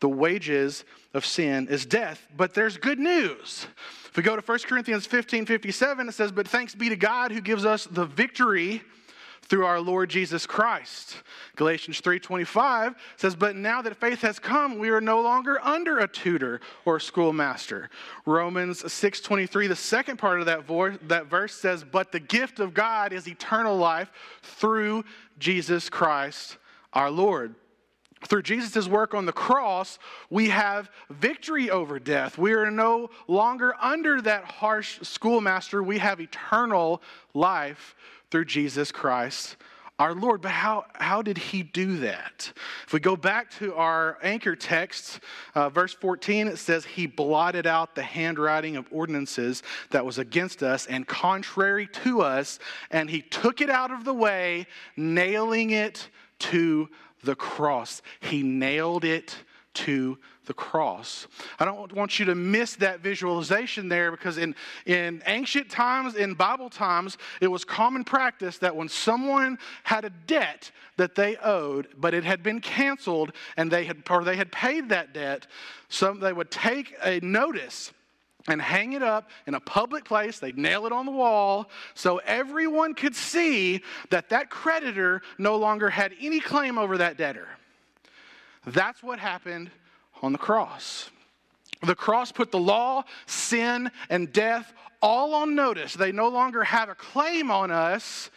The 0.00 0.08
wages 0.08 0.84
of 1.14 1.24
sin 1.24 1.68
is 1.68 1.86
death, 1.86 2.26
but 2.36 2.54
there's 2.54 2.76
good 2.76 2.98
news. 2.98 3.66
If 4.06 4.16
we 4.16 4.22
go 4.22 4.36
to 4.36 4.42
1 4.42 4.58
Corinthians 4.66 5.06
15 5.06 5.46
57, 5.46 6.08
it 6.08 6.12
says, 6.12 6.32
But 6.32 6.48
thanks 6.48 6.74
be 6.74 6.88
to 6.88 6.96
God 6.96 7.30
who 7.30 7.40
gives 7.40 7.64
us 7.64 7.84
the 7.84 8.06
victory 8.06 8.82
through 9.48 9.64
our 9.64 9.80
Lord 9.80 10.10
Jesus 10.10 10.46
Christ. 10.46 11.22
Galatians 11.56 12.00
3:25 12.00 12.94
says, 13.16 13.36
"But 13.36 13.56
now 13.56 13.82
that 13.82 13.96
faith 13.96 14.22
has 14.22 14.38
come, 14.38 14.78
we 14.78 14.90
are 14.90 15.00
no 15.00 15.20
longer 15.20 15.58
under 15.62 15.98
a 15.98 16.08
tutor 16.08 16.60
or 16.84 16.96
a 16.96 17.00
schoolmaster." 17.00 17.90
Romans 18.24 18.92
6:23, 18.92 19.66
the 19.66 19.76
second 19.76 20.18
part 20.18 20.40
of 20.40 20.46
that, 20.46 20.64
vo- 20.64 20.98
that 21.02 21.26
verse 21.26 21.54
says, 21.54 21.84
"But 21.84 22.12
the 22.12 22.20
gift 22.20 22.60
of 22.60 22.74
God 22.74 23.12
is 23.12 23.28
eternal 23.28 23.76
life 23.76 24.10
through 24.42 25.04
Jesus 25.38 25.88
Christ 25.88 26.58
our 26.92 27.10
Lord." 27.10 27.54
Through 28.24 28.42
Jesus' 28.42 28.88
work 28.88 29.14
on 29.14 29.26
the 29.26 29.32
cross, 29.32 29.98
we 30.30 30.48
have 30.48 30.90
victory 31.10 31.70
over 31.70 31.98
death. 31.98 32.38
We 32.38 32.54
are 32.54 32.70
no 32.70 33.10
longer 33.28 33.76
under 33.78 34.20
that 34.22 34.44
harsh 34.44 34.98
schoolmaster. 35.02 35.82
We 35.82 35.98
have 35.98 36.20
eternal 36.20 37.02
life 37.34 37.94
through 38.30 38.46
Jesus 38.46 38.92
Christ 38.92 39.56
our 39.98 40.14
Lord. 40.14 40.42
But 40.42 40.50
how, 40.50 40.84
how 40.94 41.22
did 41.22 41.38
he 41.38 41.62
do 41.62 41.98
that? 41.98 42.52
If 42.86 42.92
we 42.92 43.00
go 43.00 43.16
back 43.16 43.50
to 43.58 43.74
our 43.74 44.18
anchor 44.22 44.54
text, 44.54 45.20
uh, 45.54 45.68
verse 45.70 45.94
14, 45.94 46.48
it 46.48 46.58
says, 46.58 46.84
He 46.84 47.06
blotted 47.06 47.66
out 47.66 47.94
the 47.94 48.02
handwriting 48.02 48.76
of 48.76 48.86
ordinances 48.90 49.62
that 49.90 50.04
was 50.04 50.18
against 50.18 50.62
us 50.62 50.86
and 50.86 51.06
contrary 51.06 51.86
to 52.04 52.20
us, 52.22 52.58
and 52.90 53.08
he 53.08 53.22
took 53.22 53.60
it 53.60 53.70
out 53.70 53.90
of 53.90 54.04
the 54.04 54.14
way, 54.14 54.66
nailing 54.96 55.70
it 55.70 56.08
to 56.38 56.88
the 57.24 57.34
cross. 57.34 58.02
He 58.20 58.42
nailed 58.42 59.04
it 59.04 59.36
to 59.76 60.18
the 60.46 60.54
cross. 60.54 61.26
I 61.58 61.64
don't 61.64 61.92
want 61.92 62.18
you 62.18 62.24
to 62.26 62.34
miss 62.34 62.76
that 62.76 63.00
visualization 63.00 63.88
there 63.88 64.10
because 64.10 64.38
in, 64.38 64.54
in 64.86 65.22
ancient 65.26 65.70
times, 65.70 66.14
in 66.14 66.34
Bible 66.34 66.70
times, 66.70 67.18
it 67.40 67.48
was 67.48 67.64
common 67.64 68.04
practice 68.04 68.58
that 68.58 68.74
when 68.74 68.88
someone 68.88 69.58
had 69.82 70.04
a 70.04 70.10
debt 70.10 70.70
that 70.96 71.14
they 71.14 71.36
owed, 71.36 71.88
but 71.98 72.14
it 72.14 72.24
had 72.24 72.42
been 72.42 72.60
canceled 72.60 73.32
and 73.56 73.70
they 73.70 73.84
had, 73.84 74.02
or 74.08 74.24
they 74.24 74.36
had 74.36 74.50
paid 74.50 74.88
that 74.88 75.12
debt, 75.12 75.46
some, 75.88 76.20
they 76.20 76.32
would 76.32 76.50
take 76.50 76.94
a 77.04 77.20
notice 77.20 77.92
and 78.48 78.62
hang 78.62 78.92
it 78.92 79.02
up 79.02 79.30
in 79.46 79.54
a 79.54 79.60
public 79.60 80.04
place. 80.04 80.38
They'd 80.38 80.56
nail 80.56 80.86
it 80.86 80.92
on 80.92 81.04
the 81.04 81.12
wall 81.12 81.68
so 81.94 82.18
everyone 82.18 82.94
could 82.94 83.14
see 83.14 83.82
that 84.10 84.28
that 84.30 84.48
creditor 84.48 85.22
no 85.38 85.56
longer 85.56 85.90
had 85.90 86.12
any 86.20 86.40
claim 86.40 86.78
over 86.78 86.96
that 86.98 87.18
debtor. 87.18 87.48
That's 88.66 89.02
what 89.02 89.18
happened 89.18 89.70
on 90.22 90.32
the 90.32 90.38
cross. 90.38 91.10
The 91.82 91.94
cross 91.94 92.32
put 92.32 92.50
the 92.50 92.58
law, 92.58 93.04
sin, 93.26 93.90
and 94.10 94.32
death 94.32 94.72
all 95.00 95.34
on 95.34 95.54
notice. 95.54 95.94
They 95.94 96.10
no 96.10 96.28
longer 96.28 96.64
have 96.64 96.88
a 96.88 96.94
claim 96.94 97.50
on 97.50 97.70
us. 97.70 98.30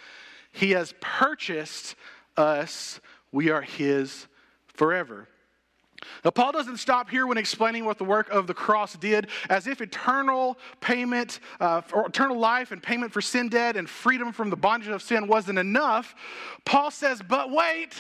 He 0.51 0.71
has 0.71 0.93
purchased 0.99 1.95
us. 2.37 2.99
We 3.31 3.49
are 3.49 3.61
His 3.61 4.27
forever. 4.67 5.27
Now, 6.23 6.31
Paul 6.31 6.51
doesn't 6.51 6.77
stop 6.77 7.09
here 7.09 7.27
when 7.27 7.37
explaining 7.37 7.85
what 7.85 7.97
the 7.97 8.03
work 8.05 8.29
of 8.29 8.47
the 8.47 8.53
cross 8.53 8.93
did, 8.95 9.27
as 9.49 9.67
if 9.67 9.81
eternal 9.81 10.57
payment, 10.79 11.39
uh, 11.59 11.81
or 11.93 12.07
eternal 12.07 12.37
life 12.37 12.71
and 12.71 12.81
payment 12.81 13.11
for 13.11 13.21
sin 13.21 13.49
debt 13.49 13.75
and 13.75 13.89
freedom 13.89 14.31
from 14.31 14.49
the 14.49 14.55
bondage 14.55 14.89
of 14.89 15.01
sin 15.01 15.27
wasn't 15.27 15.59
enough. 15.59 16.15
Paul 16.65 16.91
says, 16.91 17.21
but 17.27 17.51
wait, 17.51 17.95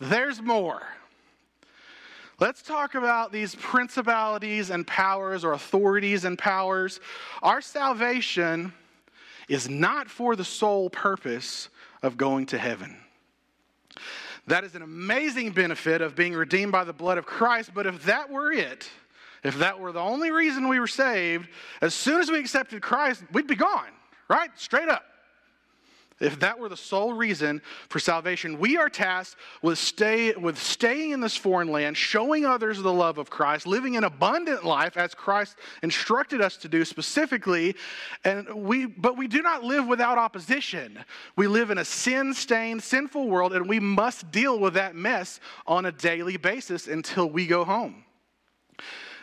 there's 0.00 0.40
more. 0.40 0.82
Let's 2.40 2.62
talk 2.62 2.94
about 2.94 3.32
these 3.32 3.56
principalities 3.56 4.70
and 4.70 4.86
powers 4.86 5.44
or 5.44 5.54
authorities 5.54 6.24
and 6.24 6.38
powers. 6.38 7.00
Our 7.42 7.60
salvation 7.60 8.72
is 9.48 9.68
not 9.68 10.08
for 10.08 10.36
the 10.36 10.44
sole 10.44 10.88
purpose 10.88 11.68
of 12.00 12.16
going 12.16 12.46
to 12.46 12.58
heaven. 12.58 12.96
That 14.46 14.62
is 14.62 14.76
an 14.76 14.82
amazing 14.82 15.50
benefit 15.50 16.00
of 16.00 16.14
being 16.14 16.32
redeemed 16.32 16.70
by 16.70 16.84
the 16.84 16.92
blood 16.92 17.18
of 17.18 17.26
Christ, 17.26 17.72
but 17.74 17.86
if 17.86 18.04
that 18.04 18.30
were 18.30 18.52
it, 18.52 18.88
if 19.42 19.58
that 19.58 19.80
were 19.80 19.90
the 19.90 20.00
only 20.00 20.30
reason 20.30 20.68
we 20.68 20.78
were 20.78 20.86
saved, 20.86 21.48
as 21.80 21.92
soon 21.92 22.20
as 22.20 22.30
we 22.30 22.38
accepted 22.38 22.82
Christ, 22.82 23.24
we'd 23.32 23.48
be 23.48 23.56
gone, 23.56 23.90
right? 24.28 24.50
Straight 24.54 24.88
up. 24.88 25.04
If 26.20 26.40
that 26.40 26.58
were 26.58 26.68
the 26.68 26.76
sole 26.76 27.12
reason 27.12 27.62
for 27.88 28.00
salvation, 28.00 28.58
we 28.58 28.76
are 28.76 28.88
tasked 28.88 29.36
with, 29.62 29.78
stay, 29.78 30.32
with 30.34 30.58
staying 30.58 31.12
in 31.12 31.20
this 31.20 31.36
foreign 31.36 31.68
land, 31.68 31.96
showing 31.96 32.44
others 32.44 32.82
the 32.82 32.92
love 32.92 33.18
of 33.18 33.30
Christ, 33.30 33.66
living 33.66 33.96
an 33.96 34.02
abundant 34.02 34.64
life 34.64 34.96
as 34.96 35.14
Christ 35.14 35.56
instructed 35.82 36.40
us 36.40 36.56
to 36.58 36.68
do 36.68 36.84
specifically. 36.84 37.76
And 38.24 38.48
we, 38.52 38.86
but 38.86 39.16
we 39.16 39.28
do 39.28 39.42
not 39.42 39.62
live 39.62 39.86
without 39.86 40.18
opposition. 40.18 40.98
We 41.36 41.46
live 41.46 41.70
in 41.70 41.78
a 41.78 41.84
sin 41.84 42.34
stained, 42.34 42.82
sinful 42.82 43.28
world, 43.28 43.52
and 43.52 43.68
we 43.68 43.78
must 43.78 44.32
deal 44.32 44.58
with 44.58 44.74
that 44.74 44.96
mess 44.96 45.38
on 45.66 45.86
a 45.86 45.92
daily 45.92 46.36
basis 46.36 46.88
until 46.88 47.30
we 47.30 47.46
go 47.46 47.64
home. 47.64 48.04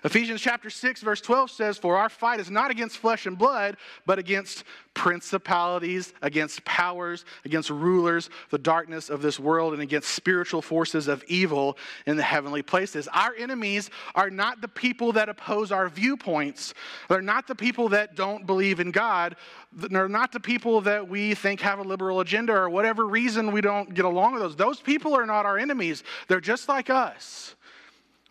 Ephesians 0.06 0.40
chapter 0.40 0.70
6, 0.70 1.02
verse 1.02 1.20
12 1.20 1.50
says, 1.50 1.80
For 1.80 1.98
our 1.98 2.10
fight 2.10 2.40
is 2.40 2.52
not 2.52 2.70
against 2.70 3.00
flesh 3.00 3.26
and 3.26 3.36
blood, 3.36 3.76
but 4.06 4.20
against 4.20 4.64
principalities, 4.94 6.14
against 6.22 6.64
powers, 6.64 7.26
against 7.44 7.72
rulers, 7.72 8.30
the 8.52 8.60
darkness 8.60 9.10
of 9.10 9.24
this 9.24 9.40
world, 9.40 9.74
and 9.74 9.82
against 9.82 10.10
spiritual 10.10 10.62
forces 10.62 11.08
of 11.08 11.24
evil 11.28 11.76
in 12.06 12.18
the 12.18 12.24
heavenly 12.24 12.62
places. 12.62 13.08
Our 13.14 13.34
enemies 13.36 13.90
are 14.14 14.30
not 14.30 14.62
the 14.62 14.68
people 14.68 15.12
that 15.14 15.28
oppose 15.28 15.72
our 15.72 15.90
viewpoints. 15.90 16.76
They're 17.10 17.24
not 17.24 17.48
the 17.48 17.56
people 17.56 17.90
that 17.90 18.14
don't 18.14 18.46
believe 18.46 18.80
in 18.80 18.92
God. 18.92 19.36
They're 19.74 20.08
not 20.08 20.32
the 20.32 20.40
people 20.40 20.82
that 20.82 21.10
we 21.10 21.34
think 21.34 21.62
have 21.62 21.80
a 21.80 21.84
liberal 21.84 22.20
agenda 22.20 22.54
or 22.54 22.70
whatever 22.70 23.08
reason 23.08 23.52
we 23.52 23.62
don't 23.62 23.92
get 23.96 24.06
along 24.06 24.34
with 24.34 24.44
those. 24.44 24.56
Those 24.56 24.80
people 24.80 25.16
are 25.16 25.26
not 25.26 25.48
our 25.48 25.58
enemies. 25.58 26.04
They're 26.28 26.40
just 26.40 26.70
like 26.70 26.92
us. 26.92 27.56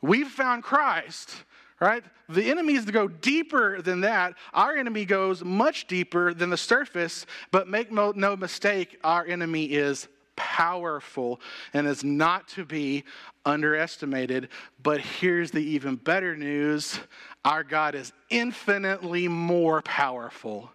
We've 0.00 0.28
found 0.28 0.62
Christ 0.62 1.42
right? 1.84 2.02
The 2.30 2.50
enemy 2.50 2.76
is 2.76 2.86
to 2.86 2.92
go 2.92 3.08
deeper 3.08 3.82
than 3.82 4.00
that. 4.00 4.34
Our 4.54 4.74
enemy 4.74 5.04
goes 5.04 5.44
much 5.44 5.86
deeper 5.86 6.32
than 6.32 6.48
the 6.48 6.56
surface, 6.56 7.26
but 7.50 7.68
make 7.68 7.92
no, 7.92 8.12
no 8.16 8.36
mistake, 8.36 8.98
our 9.04 9.26
enemy 9.26 9.66
is 9.66 10.08
powerful 10.34 11.42
and 11.74 11.86
is 11.86 12.02
not 12.02 12.48
to 12.48 12.64
be 12.64 13.04
underestimated. 13.44 14.48
But 14.82 15.02
here's 15.02 15.50
the 15.50 15.60
even 15.60 15.96
better 15.96 16.34
news 16.34 16.98
our 17.44 17.62
God 17.62 17.94
is 17.94 18.14
infinitely 18.30 19.28
more 19.28 19.82
powerful 19.82 20.70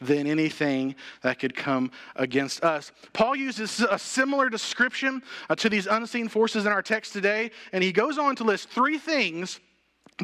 than 0.00 0.28
anything 0.28 0.94
that 1.22 1.40
could 1.40 1.56
come 1.56 1.90
against 2.14 2.62
us. 2.62 2.92
Paul 3.12 3.34
uses 3.34 3.80
a 3.80 3.98
similar 3.98 4.48
description 4.48 5.22
uh, 5.50 5.56
to 5.56 5.68
these 5.68 5.88
unseen 5.88 6.28
forces 6.28 6.66
in 6.66 6.72
our 6.72 6.82
text 6.82 7.12
today, 7.12 7.50
and 7.72 7.82
he 7.82 7.90
goes 7.90 8.18
on 8.18 8.36
to 8.36 8.44
list 8.44 8.68
three 8.68 8.98
things 8.98 9.58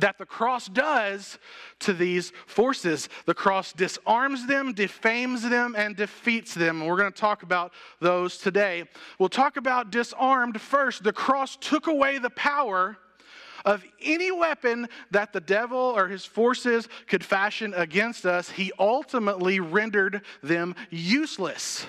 that 0.00 0.18
the 0.18 0.26
cross 0.26 0.68
does 0.68 1.38
to 1.80 1.92
these 1.92 2.32
forces. 2.46 3.08
The 3.26 3.34
cross 3.34 3.72
disarms 3.72 4.46
them, 4.46 4.72
defames 4.72 5.42
them, 5.42 5.74
and 5.76 5.96
defeats 5.96 6.54
them. 6.54 6.84
we're 6.84 6.96
going 6.96 7.12
to 7.12 7.20
talk 7.20 7.42
about 7.42 7.72
those 8.00 8.38
today. 8.38 8.84
We'll 9.18 9.28
talk 9.28 9.56
about 9.56 9.90
disarmed 9.90 10.60
first. 10.60 11.02
The 11.02 11.12
cross 11.12 11.56
took 11.56 11.86
away 11.86 12.18
the 12.18 12.30
power 12.30 12.96
of 13.64 13.84
any 14.00 14.30
weapon 14.30 14.88
that 15.10 15.32
the 15.32 15.40
devil 15.40 15.78
or 15.78 16.08
his 16.08 16.24
forces 16.24 16.88
could 17.06 17.24
fashion 17.24 17.74
against 17.76 18.24
us. 18.24 18.50
He 18.50 18.72
ultimately 18.78 19.58
rendered 19.60 20.22
them 20.42 20.74
useless. 20.90 21.86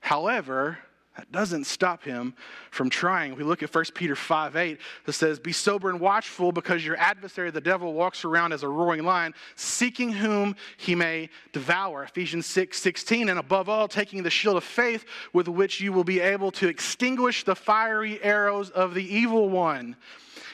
However, 0.00 0.78
that 1.16 1.32
doesn't 1.32 1.64
stop 1.64 2.02
him 2.02 2.34
from 2.70 2.90
trying. 2.90 3.36
We 3.36 3.42
look 3.42 3.62
at 3.62 3.74
1 3.74 3.84
Peter 3.94 4.14
5 4.14 4.54
8 4.54 4.78
that 5.04 5.12
says, 5.12 5.38
Be 5.38 5.52
sober 5.52 5.88
and 5.88 5.98
watchful 5.98 6.52
because 6.52 6.84
your 6.84 6.96
adversary, 6.96 7.50
the 7.50 7.60
devil, 7.60 7.94
walks 7.94 8.24
around 8.24 8.52
as 8.52 8.62
a 8.62 8.68
roaring 8.68 9.02
lion, 9.02 9.34
seeking 9.54 10.12
whom 10.12 10.56
he 10.76 10.94
may 10.94 11.30
devour. 11.52 12.04
Ephesians 12.04 12.46
6 12.46 12.78
16, 12.78 13.30
and 13.30 13.38
above 13.38 13.68
all, 13.68 13.88
taking 13.88 14.22
the 14.22 14.30
shield 14.30 14.56
of 14.56 14.64
faith 14.64 15.06
with 15.32 15.48
which 15.48 15.80
you 15.80 15.92
will 15.92 16.04
be 16.04 16.20
able 16.20 16.50
to 16.52 16.68
extinguish 16.68 17.44
the 17.44 17.56
fiery 17.56 18.22
arrows 18.22 18.70
of 18.70 18.92
the 18.92 19.14
evil 19.14 19.48
one. 19.48 19.96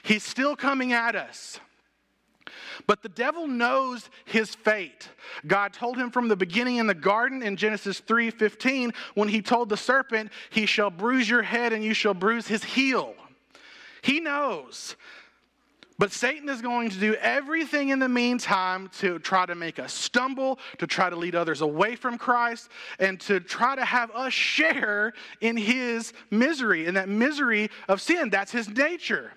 He's 0.04 0.22
still 0.22 0.54
coming 0.54 0.92
at 0.92 1.16
us. 1.16 1.58
But 2.86 3.02
the 3.02 3.08
devil 3.08 3.46
knows 3.46 4.08
his 4.24 4.54
fate. 4.54 5.08
God 5.46 5.72
told 5.72 5.96
him 5.96 6.10
from 6.10 6.28
the 6.28 6.36
beginning 6.36 6.76
in 6.76 6.86
the 6.86 6.94
garden 6.94 7.42
in 7.42 7.56
Genesis 7.56 8.00
3:15 8.00 8.92
when 9.14 9.28
he 9.28 9.42
told 9.42 9.68
the 9.68 9.76
serpent, 9.76 10.32
"He 10.50 10.66
shall 10.66 10.90
bruise 10.90 11.28
your 11.28 11.42
head 11.42 11.72
and 11.72 11.84
you 11.84 11.94
shall 11.94 12.14
bruise 12.14 12.48
his 12.48 12.64
heel." 12.64 13.14
He 14.02 14.20
knows. 14.20 14.96
But 15.98 16.10
Satan 16.10 16.48
is 16.48 16.60
going 16.62 16.90
to 16.90 16.98
do 16.98 17.14
everything 17.14 17.90
in 17.90 18.00
the 18.00 18.08
meantime 18.08 18.88
to 18.98 19.20
try 19.20 19.46
to 19.46 19.54
make 19.54 19.78
us 19.78 19.92
stumble, 19.92 20.58
to 20.78 20.86
try 20.86 21.08
to 21.08 21.14
lead 21.14 21.36
others 21.36 21.60
away 21.60 21.94
from 21.94 22.18
Christ, 22.18 22.70
and 22.98 23.20
to 23.20 23.38
try 23.38 23.76
to 23.76 23.84
have 23.84 24.10
us 24.10 24.32
share 24.32 25.12
in 25.40 25.56
his 25.56 26.12
misery, 26.30 26.86
in 26.86 26.94
that 26.94 27.08
misery 27.08 27.70
of 27.86 28.00
sin. 28.00 28.30
That's 28.30 28.50
his 28.50 28.68
nature 28.68 29.32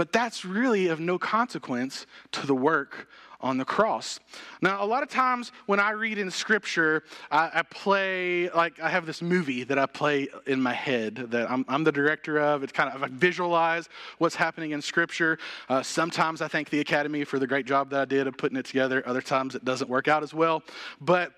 but 0.00 0.12
that's 0.12 0.46
really 0.46 0.88
of 0.88 0.98
no 0.98 1.18
consequence 1.18 2.06
to 2.32 2.46
the 2.46 2.54
work 2.54 3.06
on 3.42 3.58
the 3.58 3.66
cross. 3.66 4.18
Now, 4.62 4.82
a 4.82 4.86
lot 4.86 5.02
of 5.02 5.10
times 5.10 5.52
when 5.66 5.78
I 5.78 5.90
read 5.90 6.16
in 6.16 6.30
scripture, 6.30 7.02
I, 7.30 7.50
I, 7.52 7.62
play, 7.64 8.48
like, 8.48 8.80
I 8.80 8.88
have 8.88 9.04
this 9.04 9.20
movie 9.20 9.62
that 9.64 9.78
I 9.78 9.84
play 9.84 10.28
in 10.46 10.58
my 10.58 10.72
head 10.72 11.26
that 11.32 11.50
I'm, 11.50 11.66
I'm 11.68 11.84
the 11.84 11.92
director 11.92 12.38
of. 12.38 12.62
It's 12.62 12.72
kind 12.72 12.90
of, 12.94 13.02
I 13.02 13.08
visualize 13.08 13.90
what's 14.16 14.34
happening 14.34 14.70
in 14.70 14.80
scripture. 14.80 15.38
Uh, 15.68 15.82
sometimes 15.82 16.40
I 16.40 16.48
thank 16.48 16.70
the 16.70 16.80
Academy 16.80 17.24
for 17.24 17.38
the 17.38 17.46
great 17.46 17.66
job 17.66 17.90
that 17.90 18.00
I 18.00 18.06
did 18.06 18.26
of 18.26 18.38
putting 18.38 18.56
it 18.56 18.64
together, 18.64 19.06
other 19.06 19.20
times 19.20 19.54
it 19.54 19.66
doesn't 19.66 19.90
work 19.90 20.08
out 20.08 20.22
as 20.22 20.32
well. 20.32 20.62
But 21.02 21.34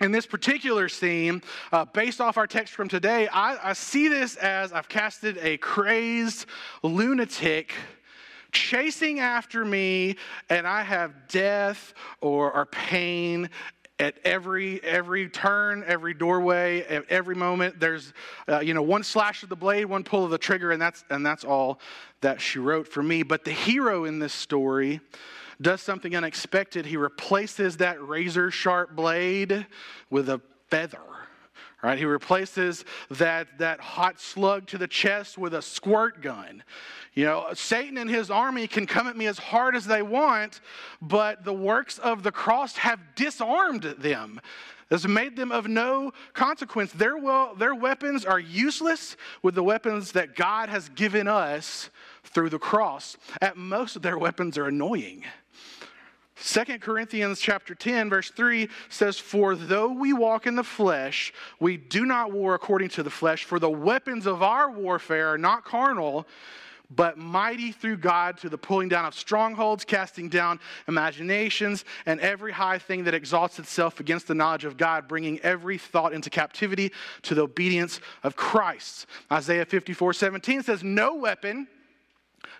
in 0.00 0.12
this 0.12 0.26
particular 0.26 0.88
scene, 0.88 1.42
uh, 1.72 1.86
based 1.86 2.20
off 2.20 2.36
our 2.36 2.46
text 2.46 2.74
from 2.74 2.88
today, 2.88 3.28
I, 3.28 3.70
I 3.70 3.72
see 3.72 4.08
this 4.08 4.36
as 4.36 4.72
I've 4.72 4.88
casted 4.88 5.38
a 5.38 5.56
crazed 5.56 6.46
lunatic 6.82 7.72
chasing 8.56 9.20
after 9.20 9.64
me, 9.64 10.16
and 10.48 10.66
I 10.66 10.82
have 10.82 11.28
death 11.28 11.92
or, 12.20 12.50
or 12.52 12.66
pain 12.66 13.50
at 13.98 14.14
every 14.24 14.82
every 14.82 15.28
turn, 15.28 15.84
every 15.86 16.14
doorway, 16.14 16.82
at 16.82 17.04
every 17.08 17.34
moment. 17.34 17.78
There's 17.78 18.12
uh, 18.48 18.60
you 18.60 18.74
know 18.74 18.82
one 18.82 19.02
slash 19.02 19.42
of 19.42 19.48
the 19.48 19.56
blade, 19.56 19.84
one 19.84 20.04
pull 20.04 20.24
of 20.24 20.30
the 20.30 20.38
trigger, 20.38 20.72
and 20.72 20.80
that's 20.80 21.04
and 21.10 21.24
that's 21.24 21.44
all 21.44 21.80
that 22.22 22.40
she 22.40 22.58
wrote 22.58 22.88
for 22.88 23.02
me. 23.02 23.22
But 23.22 23.44
the 23.44 23.52
hero 23.52 24.04
in 24.04 24.18
this 24.18 24.32
story 24.32 25.00
does 25.60 25.80
something 25.80 26.16
unexpected. 26.16 26.86
He 26.86 26.96
replaces 26.96 27.78
that 27.78 28.02
razor 28.06 28.50
sharp 28.50 28.94
blade 28.94 29.66
with 30.10 30.28
a 30.28 30.40
feather. 30.68 30.98
Right? 31.86 31.98
He 32.00 32.04
replaces 32.04 32.84
that, 33.12 33.58
that 33.58 33.78
hot 33.78 34.20
slug 34.20 34.66
to 34.66 34.76
the 34.76 34.88
chest 34.88 35.38
with 35.38 35.54
a 35.54 35.62
squirt 35.62 36.20
gun. 36.20 36.64
You 37.14 37.26
know, 37.26 37.46
Satan 37.54 37.96
and 37.96 38.10
his 38.10 38.28
army 38.28 38.66
can 38.66 38.88
come 38.88 39.06
at 39.06 39.16
me 39.16 39.28
as 39.28 39.38
hard 39.38 39.76
as 39.76 39.86
they 39.86 40.02
want, 40.02 40.60
but 41.00 41.44
the 41.44 41.52
works 41.52 41.98
of 41.98 42.24
the 42.24 42.32
cross 42.32 42.76
have 42.78 42.98
disarmed 43.14 43.84
them. 43.84 44.40
Has 44.90 45.06
made 45.06 45.36
them 45.36 45.52
of 45.52 45.68
no 45.68 46.10
consequence. 46.32 46.90
Their, 46.90 47.18
well, 47.18 47.54
their 47.54 47.76
weapons 47.76 48.24
are 48.24 48.40
useless 48.40 49.16
with 49.44 49.54
the 49.54 49.62
weapons 49.62 50.10
that 50.10 50.34
God 50.34 50.68
has 50.68 50.88
given 50.88 51.28
us 51.28 51.90
through 52.24 52.50
the 52.50 52.58
cross. 52.58 53.16
At 53.40 53.56
most, 53.56 54.02
their 54.02 54.18
weapons 54.18 54.58
are 54.58 54.66
annoying. 54.66 55.22
2 56.42 56.78
Corinthians 56.78 57.40
chapter 57.40 57.74
10 57.74 58.10
verse 58.10 58.30
3 58.30 58.68
says 58.88 59.18
for 59.18 59.54
though 59.54 59.92
we 59.92 60.12
walk 60.12 60.46
in 60.46 60.54
the 60.54 60.64
flesh 60.64 61.32
we 61.60 61.76
do 61.76 62.04
not 62.04 62.32
war 62.32 62.54
according 62.54 62.90
to 62.90 63.02
the 63.02 63.10
flesh 63.10 63.44
for 63.44 63.58
the 63.58 63.70
weapons 63.70 64.26
of 64.26 64.42
our 64.42 64.70
warfare 64.70 65.32
are 65.32 65.38
not 65.38 65.64
carnal 65.64 66.26
but 66.90 67.18
mighty 67.18 67.72
through 67.72 67.96
God 67.96 68.36
to 68.38 68.48
the 68.48 68.58
pulling 68.58 68.88
down 68.88 69.04
of 69.04 69.14
strongholds, 69.14 69.84
casting 69.84 70.28
down 70.28 70.60
imaginations, 70.88 71.84
and 72.06 72.20
every 72.20 72.52
high 72.52 72.78
thing 72.78 73.04
that 73.04 73.14
exalts 73.14 73.58
itself 73.58 74.00
against 74.00 74.28
the 74.28 74.34
knowledge 74.34 74.64
of 74.64 74.76
God, 74.76 75.08
bringing 75.08 75.40
every 75.40 75.78
thought 75.78 76.12
into 76.12 76.30
captivity 76.30 76.92
to 77.22 77.34
the 77.34 77.42
obedience 77.42 78.00
of 78.22 78.36
Christ. 78.36 79.06
Isaiah 79.32 79.64
54 79.64 80.12
17 80.12 80.62
says, 80.62 80.82
No 80.84 81.16
weapon. 81.16 81.68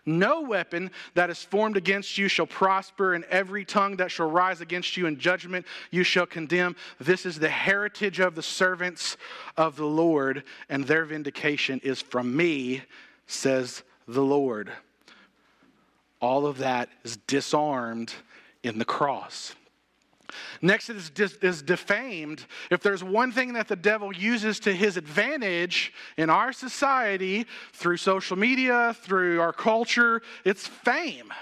No 0.05 0.43
weapon 0.43 0.91
that 1.15 1.31
is 1.31 1.43
formed 1.43 1.77
against 1.77 2.19
you 2.19 2.29
shall 2.29 2.47
prosper, 2.47 3.15
and 3.15 3.25
every 3.25 3.65
tongue 3.65 3.97
that 3.97 4.11
shall 4.11 4.31
rise 4.31 4.61
against 4.61 4.97
you 4.97 5.07
in 5.07 5.19
judgment 5.19 5.67
you 5.91 6.03
shall 6.03 6.27
condemn. 6.27 6.77
This 6.99 7.27
is 7.27 7.39
the 7.39 7.49
heritage 7.49 8.21
of 8.21 8.35
the 8.35 8.43
servants 8.43 9.17
of 9.57 9.77
the 9.77 9.87
Lord, 9.87 10.45
and 10.69 10.85
their 10.85 11.05
vindication 11.05 11.81
is 11.83 12.01
from 12.03 12.37
me, 12.37 12.83
says 13.27 13.83
the 14.07 14.23
Lord. 14.23 14.71
All 16.21 16.47
of 16.47 16.59
that 16.59 16.89
is 17.05 17.17
disarmed 17.27 18.13
in 18.63 18.79
the 18.79 18.85
cross. 18.85 19.55
Next 20.63 20.89
is, 20.91 21.11
is 21.43 21.63
defamed. 21.63 22.47
If 22.71 22.83
there's 22.83 23.05
one 23.05 23.33
thing 23.33 23.53
that 23.55 23.69
the 23.69 23.77
devil 23.77 24.15
uses 24.15 24.61
to 24.61 24.73
his 24.73 24.97
advantage 24.97 25.93
in 26.17 26.31
our 26.31 26.53
society 26.53 27.47
through 27.73 27.99
social 27.99 28.37
media, 28.37 28.97
through 29.01 29.41
our 29.41 29.53
culture, 29.53 30.23
it's 30.45 30.67
fame. 30.67 31.33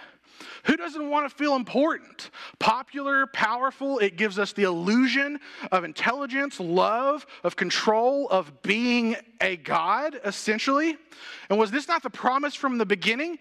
Who 0.65 0.77
doesn't 0.79 1.11
want 1.11 1.29
to 1.29 1.35
feel 1.35 1.57
important? 1.57 2.31
Popular, 2.59 3.27
powerful, 3.27 3.99
it 3.99 4.17
gives 4.17 4.39
us 4.39 4.55
the 4.55 4.63
illusion 4.63 5.39
of 5.71 5.85
intelligence, 5.85 6.59
love, 6.59 7.27
of 7.43 7.55
control, 7.55 8.29
of 8.31 8.63
being 8.63 9.17
a 9.43 9.57
God, 9.57 10.19
essentially. 10.25 10.97
And 11.51 11.59
was 11.59 11.71
this 11.71 11.87
not 11.87 12.03
the 12.03 12.09
promise 12.09 12.55
from 12.55 12.79
the 12.79 12.87
beginning? 12.87 13.39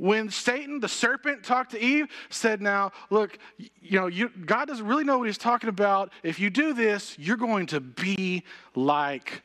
When 0.00 0.30
Satan, 0.30 0.80
the 0.80 0.88
serpent, 0.88 1.44
talked 1.44 1.72
to 1.72 1.80
Eve, 1.80 2.06
said, 2.30 2.62
Now, 2.62 2.90
look, 3.10 3.38
you 3.58 4.00
know, 4.00 4.06
you, 4.06 4.30
God 4.46 4.66
doesn't 4.66 4.86
really 4.86 5.04
know 5.04 5.18
what 5.18 5.26
he's 5.26 5.36
talking 5.36 5.68
about. 5.68 6.10
If 6.22 6.40
you 6.40 6.48
do 6.48 6.72
this, 6.72 7.18
you're 7.18 7.36
going 7.36 7.66
to 7.66 7.80
be 7.80 8.44
like 8.74 9.42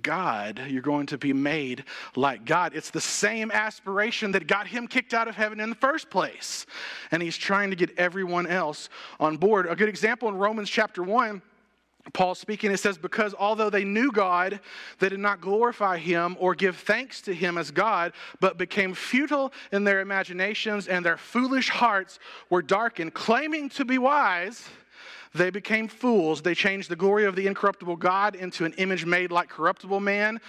God, 0.00 0.62
you're 0.66 0.80
going 0.80 1.04
to 1.08 1.18
be 1.18 1.34
made 1.34 1.84
like 2.16 2.46
God. 2.46 2.74
It's 2.74 2.88
the 2.88 3.02
same 3.02 3.50
aspiration 3.50 4.32
that 4.32 4.46
got 4.46 4.66
him 4.66 4.86
kicked 4.86 5.12
out 5.12 5.28
of 5.28 5.34
heaven 5.34 5.60
in 5.60 5.68
the 5.68 5.76
first 5.76 6.08
place. 6.08 6.64
And 7.10 7.22
he's 7.22 7.36
trying 7.36 7.68
to 7.68 7.76
get 7.76 7.90
everyone 7.98 8.46
else 8.46 8.88
on 9.20 9.36
board. 9.36 9.66
A 9.66 9.76
good 9.76 9.90
example 9.90 10.30
in 10.30 10.36
Romans 10.36 10.70
chapter 10.70 11.02
1. 11.02 11.42
Paul 12.12 12.34
speaking, 12.34 12.70
it 12.70 12.78
says, 12.78 12.98
Because 12.98 13.34
although 13.38 13.70
they 13.70 13.84
knew 13.84 14.10
God, 14.10 14.60
they 14.98 15.08
did 15.08 15.20
not 15.20 15.40
glorify 15.40 15.98
him 15.98 16.36
or 16.38 16.54
give 16.54 16.76
thanks 16.76 17.20
to 17.22 17.34
him 17.34 17.58
as 17.58 17.70
God, 17.70 18.12
but 18.40 18.58
became 18.58 18.94
futile 18.94 19.52
in 19.72 19.84
their 19.84 20.00
imaginations, 20.00 20.88
and 20.88 21.04
their 21.04 21.16
foolish 21.16 21.68
hearts 21.68 22.18
were 22.50 22.62
darkened. 22.62 23.14
Claiming 23.14 23.68
to 23.70 23.84
be 23.84 23.98
wise, 23.98 24.68
they 25.34 25.50
became 25.50 25.88
fools. 25.88 26.42
They 26.42 26.54
changed 26.54 26.88
the 26.88 26.96
glory 26.96 27.24
of 27.24 27.36
the 27.36 27.46
incorruptible 27.46 27.96
God 27.96 28.34
into 28.34 28.64
an 28.64 28.72
image 28.74 29.04
made 29.04 29.30
like 29.30 29.48
corruptible 29.48 30.00
man, 30.00 30.40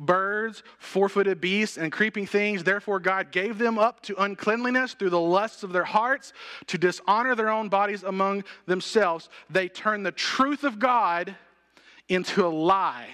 birds, 0.00 0.62
four 0.78 1.08
footed 1.08 1.40
beasts, 1.40 1.76
and 1.76 1.92
creeping 1.92 2.26
things. 2.26 2.64
Therefore, 2.64 3.00
God 3.00 3.30
gave 3.30 3.58
them 3.58 3.78
up 3.78 4.02
to 4.02 4.22
uncleanliness 4.22 4.94
through 4.94 5.10
the 5.10 5.20
lusts 5.20 5.62
of 5.62 5.72
their 5.72 5.84
hearts 5.84 6.32
to 6.66 6.78
dishonor 6.78 7.34
their 7.34 7.50
own 7.50 7.68
bodies 7.68 8.02
among 8.02 8.44
themselves. 8.66 9.28
They 9.50 9.68
turned 9.68 10.04
the 10.04 10.12
truth 10.12 10.64
of 10.64 10.78
God 10.78 11.36
into 12.08 12.46
a 12.46 12.48
lie 12.48 13.08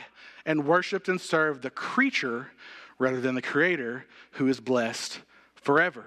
and 0.45 0.67
worshiped 0.67 1.09
and 1.09 1.21
served 1.21 1.63
the 1.63 1.71
creature 1.71 2.51
rather 2.99 3.21
than 3.21 3.35
the 3.35 3.43
Creator 3.43 4.05
who 4.33 4.49
is 4.49 4.61
blessed 4.61 5.21
forever. 5.55 6.05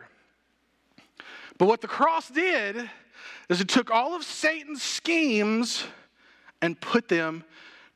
But 1.58 1.68
what 1.68 1.82
the 1.82 1.88
cross 1.88 2.30
did 2.30 2.90
is 3.50 3.62
it 3.62 3.68
took 3.68 3.92
all 3.92 4.16
of 4.16 4.24
Satan's 4.24 4.82
schemes 4.82 5.86
and 6.62 6.80
put 6.80 7.08
them 7.08 7.44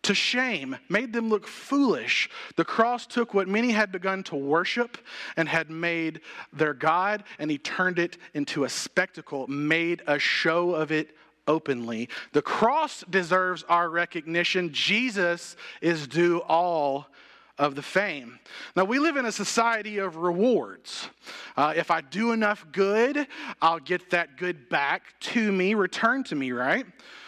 to 0.04 0.14
shame, 0.14 0.78
made 0.90 1.12
them 1.12 1.30
look 1.30 1.48
foolish. 1.48 2.30
The 2.56 2.66
cross 2.66 3.06
took 3.06 3.34
what 3.34 3.48
many 3.48 3.72
had 3.72 3.92
begun 3.92 4.24
to 4.24 4.36
worship 4.36 4.98
and 5.36 5.50
had 5.50 5.70
made 5.70 6.22
their 6.54 6.74
God, 6.74 7.24
and 7.40 7.52
he 7.52 7.58
turned 7.58 8.00
it 8.00 8.18
into 8.34 8.64
a 8.64 8.70
spectacle, 8.70 9.48
made 9.48 10.02
a 10.08 10.18
show 10.18 10.76
of 10.76 10.92
it 10.92 11.16
openly. 11.48 12.10
The 12.34 12.42
cross 12.42 13.04
deserves 13.10 13.64
our 13.70 13.90
recognition. 13.90 14.72
Jesus 14.72 15.56
is 15.82 16.08
due 16.08 16.40
all 16.48 17.08
of 17.58 17.76
the 17.76 17.82
fame. 17.82 18.40
Now, 18.76 18.84
we 18.84 19.00
live 19.00 19.18
in 19.18 19.26
a 19.26 19.32
society 19.32 19.98
of 19.98 20.18
rewards. 20.18 21.10
Uh, 21.56 21.74
if 21.76 21.90
I 21.90 22.02
do 22.02 22.32
enough 22.32 22.66
good, 22.72 23.28
I'll 23.62 23.80
get 23.80 24.12
that 24.12 24.38
good 24.38 24.70
back 24.70 25.20
to 25.22 25.52
me, 25.52 25.74
returned 25.74 26.28
to 26.28 26.36
me, 26.36 26.52
right? 26.52 26.86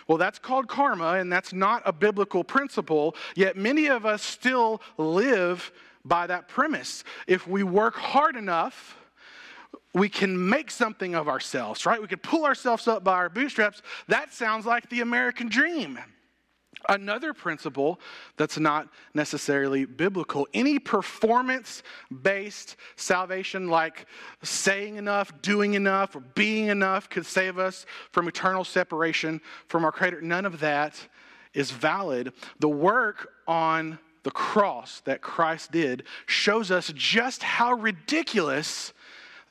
Well, 0.10 0.18
that's 0.18 0.40
called 0.40 0.68
karma, 0.68 1.14
and 1.14 1.32
that's 1.32 1.54
not 1.54 1.84
a 1.86 1.94
biblical 1.94 2.44
principle, 2.44 3.16
yet 3.36 3.56
many 3.56 3.86
of 3.86 4.08
us 4.08 4.24
still 4.24 4.82
live 4.98 5.72
by 6.04 6.26
that 6.26 6.48
premise. 6.48 7.04
If 7.28 7.48
we 7.48 7.62
work 7.62 7.96
hard 7.96 8.36
enough, 8.36 8.98
we 9.94 10.10
can 10.10 10.50
make 10.50 10.72
something 10.72 11.14
of 11.14 11.28
ourselves, 11.28 11.86
right? 11.86 12.02
We 12.02 12.08
can 12.08 12.18
pull 12.18 12.44
ourselves 12.44 12.88
up 12.88 13.04
by 13.04 13.14
our 13.14 13.30
bootstraps. 13.30 13.84
That 14.08 14.34
sounds 14.34 14.66
like 14.66 14.90
the 14.90 15.02
American 15.02 15.48
dream. 15.48 16.00
Another 16.88 17.34
principle 17.34 18.00
that's 18.38 18.58
not 18.58 18.88
necessarily 19.14 19.86
biblical 19.86 20.48
any 20.54 20.80
performance 20.80 21.84
based 22.22 22.78
salvation, 22.96 23.68
like 23.68 24.06
saying 24.44 24.96
enough, 24.96 25.42
doing 25.42 25.74
enough, 25.74 26.16
or 26.16 26.22
being 26.22 26.68
enough, 26.68 27.10
could 27.10 27.26
save 27.26 27.60
us 27.60 27.86
from 28.12 28.28
eternal 28.28 28.64
separation 28.64 29.42
from 29.68 29.84
our 29.84 29.92
Creator. 29.92 30.22
None 30.22 30.46
of 30.46 30.60
that 30.62 31.08
is 31.54 31.72
valid. 31.72 32.32
The 32.60 32.70
work 32.70 33.30
on 33.48 34.00
the 34.24 34.32
cross 34.32 35.02
that 35.02 35.22
Christ 35.22 35.72
did 35.72 36.04
shows 36.26 36.72
us 36.72 36.92
just 36.96 37.44
how 37.44 37.74
ridiculous 37.74 38.94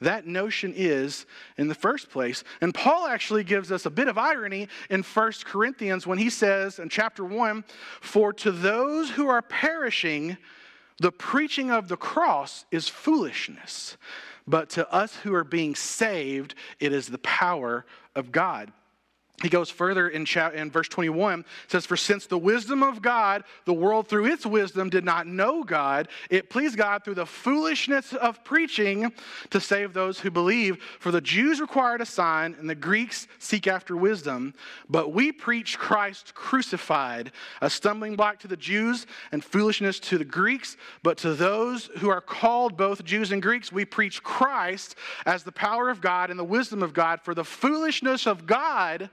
that 0.00 0.26
notion 0.26 0.72
is 0.76 1.26
in 1.56 1.68
the 1.68 1.74
first 1.74 2.10
place. 2.10 2.44
And 2.60 2.72
Paul 2.72 3.06
actually 3.06 3.44
gives 3.44 3.72
us 3.72 3.86
a 3.86 3.90
bit 3.90 4.08
of 4.08 4.16
irony 4.16 4.68
in 4.90 5.02
1 5.02 5.32
Corinthians 5.44 6.06
when 6.06 6.18
he 6.18 6.30
says 6.30 6.78
in 6.78 6.88
chapter 6.88 7.24
1 7.24 7.64
For 8.00 8.32
to 8.34 8.52
those 8.52 9.10
who 9.10 9.28
are 9.28 9.42
perishing, 9.42 10.36
the 11.00 11.12
preaching 11.12 11.70
of 11.70 11.88
the 11.88 11.96
cross 11.96 12.64
is 12.70 12.88
foolishness, 12.88 13.96
but 14.46 14.70
to 14.70 14.90
us 14.92 15.16
who 15.16 15.34
are 15.34 15.44
being 15.44 15.74
saved, 15.74 16.54
it 16.80 16.92
is 16.92 17.08
the 17.08 17.18
power 17.18 17.84
of 18.14 18.32
God 18.32 18.72
he 19.42 19.48
goes 19.48 19.70
further 19.70 20.08
in, 20.08 20.26
in 20.54 20.70
verse 20.70 20.88
21 20.88 21.44
says 21.68 21.86
for 21.86 21.96
since 21.96 22.26
the 22.26 22.38
wisdom 22.38 22.82
of 22.82 23.00
god 23.00 23.44
the 23.64 23.72
world 23.72 24.08
through 24.08 24.26
its 24.26 24.44
wisdom 24.44 24.90
did 24.90 25.04
not 25.04 25.26
know 25.26 25.62
god 25.62 26.08
it 26.30 26.50
pleased 26.50 26.76
god 26.76 27.04
through 27.04 27.14
the 27.14 27.26
foolishness 27.26 28.12
of 28.14 28.42
preaching 28.44 29.12
to 29.50 29.60
save 29.60 29.92
those 29.92 30.20
who 30.20 30.30
believe. 30.30 30.82
For 31.00 31.10
the 31.10 31.20
jews 31.20 31.60
required 31.60 32.00
a 32.00 32.06
sign 32.06 32.56
and 32.58 32.68
the 32.68 32.74
greeks 32.74 33.28
seek 33.38 33.66
after 33.66 33.96
wisdom. 33.96 34.54
But 34.88 35.12
we 35.12 35.32
preach 35.32 35.78
christ 35.78 36.34
crucified 36.34 37.32
a 37.60 37.70
stumbling 37.70 38.16
block 38.16 38.38
to 38.40 38.48
the 38.48 38.56
jews 38.56 39.06
and 39.32 39.44
foolishness 39.44 40.00
to 40.00 40.18
the 40.18 40.24
greeks. 40.24 40.76
But 41.02 41.18
to 41.18 41.34
those 41.34 41.90
who 41.98 42.08
are 42.08 42.20
called 42.20 42.76
both 42.76 43.04
jews 43.04 43.32
and 43.32 43.42
greeks 43.42 43.72
we 43.72 43.84
preach 43.84 44.22
christ 44.22 44.96
as 45.26 45.42
the 45.42 45.52
power 45.52 45.90
of 45.90 46.00
god 46.00 46.30
and 46.30 46.38
the 46.38 46.44
wisdom 46.44 46.82
of 46.82 46.92
god. 46.92 47.20
For 47.22 47.34
the 47.34 47.44
foolishness 47.44 48.26
of 48.26 48.46
god 48.46 49.10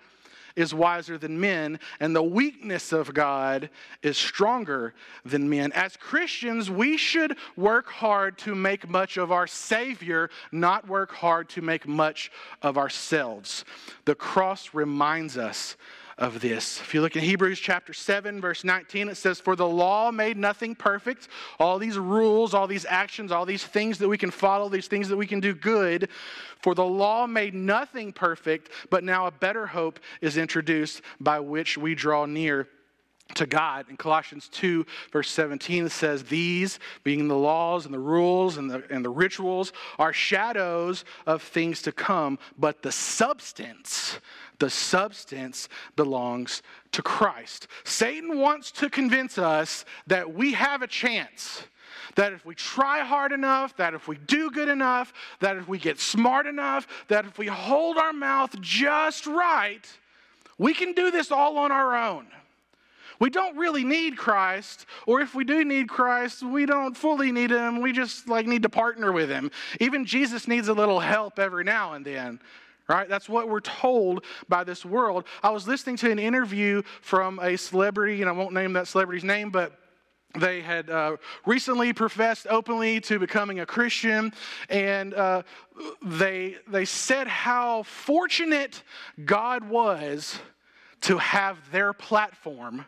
is 0.55 0.73
wiser 0.73 1.17
than 1.17 1.39
men, 1.39 1.79
and 1.99 2.15
the 2.15 2.23
weakness 2.23 2.91
of 2.91 3.13
God 3.13 3.69
is 4.01 4.17
stronger 4.17 4.93
than 5.23 5.49
men. 5.49 5.71
As 5.73 5.97
Christians, 5.97 6.69
we 6.71 6.97
should 6.97 7.37
work 7.55 7.87
hard 7.87 8.37
to 8.39 8.55
make 8.55 8.89
much 8.89 9.17
of 9.17 9.31
our 9.31 9.47
Savior, 9.47 10.29
not 10.51 10.87
work 10.87 11.11
hard 11.11 11.49
to 11.49 11.61
make 11.61 11.87
much 11.87 12.31
of 12.61 12.77
ourselves. 12.77 13.65
The 14.05 14.15
cross 14.15 14.73
reminds 14.73 15.37
us 15.37 15.75
of 16.17 16.39
this. 16.39 16.79
If 16.79 16.93
you 16.93 17.01
look 17.01 17.15
in 17.15 17.23
Hebrews 17.23 17.59
chapter 17.59 17.91
7, 17.91 18.39
verse 18.39 18.63
19, 18.63 19.09
it 19.09 19.15
says, 19.15 19.39
For 19.39 19.55
the 19.55 19.67
law 19.67 20.11
made 20.11 20.37
nothing 20.37 20.73
perfect. 20.73 21.27
All 21.59 21.77
these 21.77 21.97
rules, 21.97 22.53
all 22.53 22.67
these 22.67 22.85
actions, 22.87 23.31
all 23.31 23.45
these 23.45 23.63
things 23.63 23.97
that 23.97 24.07
we 24.07 24.17
can 24.17 24.31
follow, 24.31 24.69
these 24.69 24.87
things 24.87 25.09
that 25.09 25.17
we 25.17 25.27
can 25.27 25.41
do 25.41 25.53
good. 25.53 26.09
For 26.61 26.73
the 26.73 26.85
law 26.85 27.27
made 27.27 27.53
nothing 27.53 28.13
perfect, 28.13 28.69
but 28.89 29.03
now 29.03 29.27
a 29.27 29.31
better 29.31 29.67
hope 29.67 29.99
is 30.21 30.37
introduced 30.37 31.01
by 31.19 31.39
which 31.39 31.77
we 31.77 31.95
draw 31.95 32.25
near 32.25 32.69
to 33.33 33.45
God. 33.45 33.87
In 33.89 33.97
Colossians 33.97 34.47
2, 34.49 34.85
verse 35.11 35.29
17, 35.29 35.87
it 35.87 35.91
says, 35.91 36.23
These, 36.23 36.79
being 37.03 37.27
the 37.27 37.35
laws 37.35 37.85
and 37.85 37.93
the 37.93 37.99
rules 37.99 38.57
and 38.57 38.69
the, 38.69 38.83
and 38.89 39.03
the 39.03 39.09
rituals, 39.09 39.73
are 39.97 40.13
shadows 40.13 41.03
of 41.25 41.41
things 41.41 41.81
to 41.83 41.91
come, 41.91 42.37
but 42.57 42.83
the 42.83 42.91
substance, 42.91 44.19
the 44.59 44.69
substance 44.69 45.69
belongs 45.95 46.61
to 46.91 47.01
Christ. 47.01 47.67
Satan 47.83 48.39
wants 48.39 48.71
to 48.73 48.89
convince 48.89 49.37
us 49.37 49.85
that 50.07 50.33
we 50.33 50.53
have 50.53 50.81
a 50.81 50.87
chance. 50.87 51.63
That 52.15 52.33
if 52.33 52.45
we 52.45 52.55
try 52.55 52.99
hard 52.99 53.31
enough, 53.31 53.75
that 53.77 53.93
if 53.93 54.07
we 54.07 54.17
do 54.17 54.49
good 54.49 54.69
enough, 54.69 55.11
that 55.41 55.57
if 55.57 55.67
we 55.67 55.77
get 55.77 55.99
smart 55.99 56.45
enough, 56.45 56.87
that 57.09 57.25
if 57.25 57.37
we 57.37 57.47
hold 57.47 57.97
our 57.97 58.13
mouth 58.13 58.59
just 58.61 59.27
right, 59.27 59.85
we 60.57 60.73
can 60.73 60.93
do 60.93 61.11
this 61.11 61.31
all 61.31 61.57
on 61.57 61.71
our 61.71 61.95
own. 61.95 62.27
We 63.19 63.29
don't 63.29 63.57
really 63.57 63.83
need 63.83 64.17
Christ, 64.17 64.85
or 65.07 65.21
if 65.21 65.35
we 65.35 65.43
do 65.43 65.63
need 65.63 65.87
Christ, 65.87 66.43
we 66.43 66.65
don't 66.65 66.95
fully 66.95 67.31
need 67.31 67.49
him. 67.49 67.81
We 67.81 67.91
just 67.91 68.27
like 68.27 68.45
need 68.45 68.63
to 68.63 68.69
partner 68.69 69.11
with 69.11 69.29
him. 69.29 69.51
Even 69.79 70.05
Jesus 70.05 70.47
needs 70.47 70.67
a 70.67 70.73
little 70.73 70.99
help 70.99 71.39
every 71.39 71.63
now 71.63 71.93
and 71.93 72.05
then. 72.05 72.39
Right? 72.87 73.09
That's 73.09 73.27
what 73.27 73.49
we're 73.49 73.61
told 73.61 74.23
by 74.47 74.63
this 74.63 74.85
world. 74.85 75.25
I 75.41 75.49
was 75.49 75.67
listening 75.67 75.97
to 75.97 76.11
an 76.11 76.19
interview 76.19 76.83
from 77.01 77.39
a 77.39 77.57
celebrity, 77.57 78.21
and 78.21 78.29
I 78.29 78.31
won't 78.33 78.53
name 78.53 78.73
that 78.73 78.87
celebrity's 78.87 79.23
name, 79.23 79.49
but 79.49 79.79
they 80.39 80.61
had 80.61 80.89
uh, 80.89 81.17
recently 81.45 81.93
professed 81.93 82.47
openly 82.49 82.99
to 83.01 83.19
becoming 83.19 83.59
a 83.59 83.65
Christian, 83.65 84.33
and 84.69 85.13
uh, 85.13 85.43
they, 86.03 86.57
they 86.67 86.85
said 86.85 87.27
how 87.27 87.83
fortunate 87.83 88.83
God 89.23 89.67
was 89.67 90.39
to 91.01 91.17
have 91.17 91.57
their 91.71 91.93
platform 91.93 92.85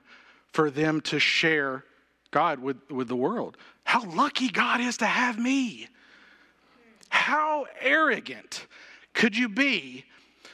for 0.51 0.69
them 0.69 1.01
to 1.01 1.19
share 1.19 1.85
God 2.31 2.59
with, 2.59 2.77
with 2.89 3.07
the 3.07 3.15
world. 3.15 3.57
How 3.83 4.03
lucky 4.05 4.49
God 4.49 4.81
is 4.81 4.97
to 4.97 5.05
have 5.05 5.39
me. 5.39 5.87
How 7.09 7.65
arrogant 7.79 8.67
could 9.17 9.35
you 9.35 9.49
be? 9.49 10.05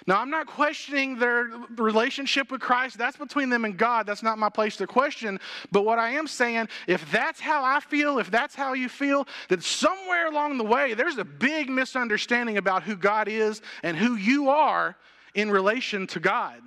Now, 0.08 0.22
I'm 0.22 0.30
not 0.30 0.48
questioning 0.48 1.18
their 1.18 1.50
relationship 1.76 2.50
with 2.50 2.62
Christ. 2.62 2.98
That's 2.98 3.18
between 3.18 3.50
them 3.50 3.66
and 3.66 3.78
God. 3.78 4.06
That's 4.06 4.24
not 4.24 4.38
my 4.38 4.48
place 4.48 4.78
to 4.78 4.88
question. 4.88 5.38
But 5.72 5.84
what 5.84 6.00
I 6.00 6.12
am 6.12 6.28
saying, 6.28 6.70
if 6.88 7.10
that's 7.12 7.42
how 7.42 7.64
I 7.64 7.82
feel, 7.82 8.20
if 8.20 8.32
that's 8.32 8.56
how 8.56 8.72
you 8.74 8.88
feel, 8.88 9.28
then 9.50 9.60
somewhere 9.60 10.28
along 10.28 10.58
the 10.58 10.64
way, 10.64 10.94
there's 10.94 11.18
a 11.18 11.26
big 11.26 11.70
misunderstanding 11.70 12.58
about 12.58 12.84
who 12.84 12.96
God 12.96 13.28
is 13.28 13.62
and 13.84 13.98
who 13.98 14.16
you 14.16 14.50
are 14.50 14.96
in 15.36 15.52
relation 15.52 16.08
to 16.08 16.22
God. 16.22 16.62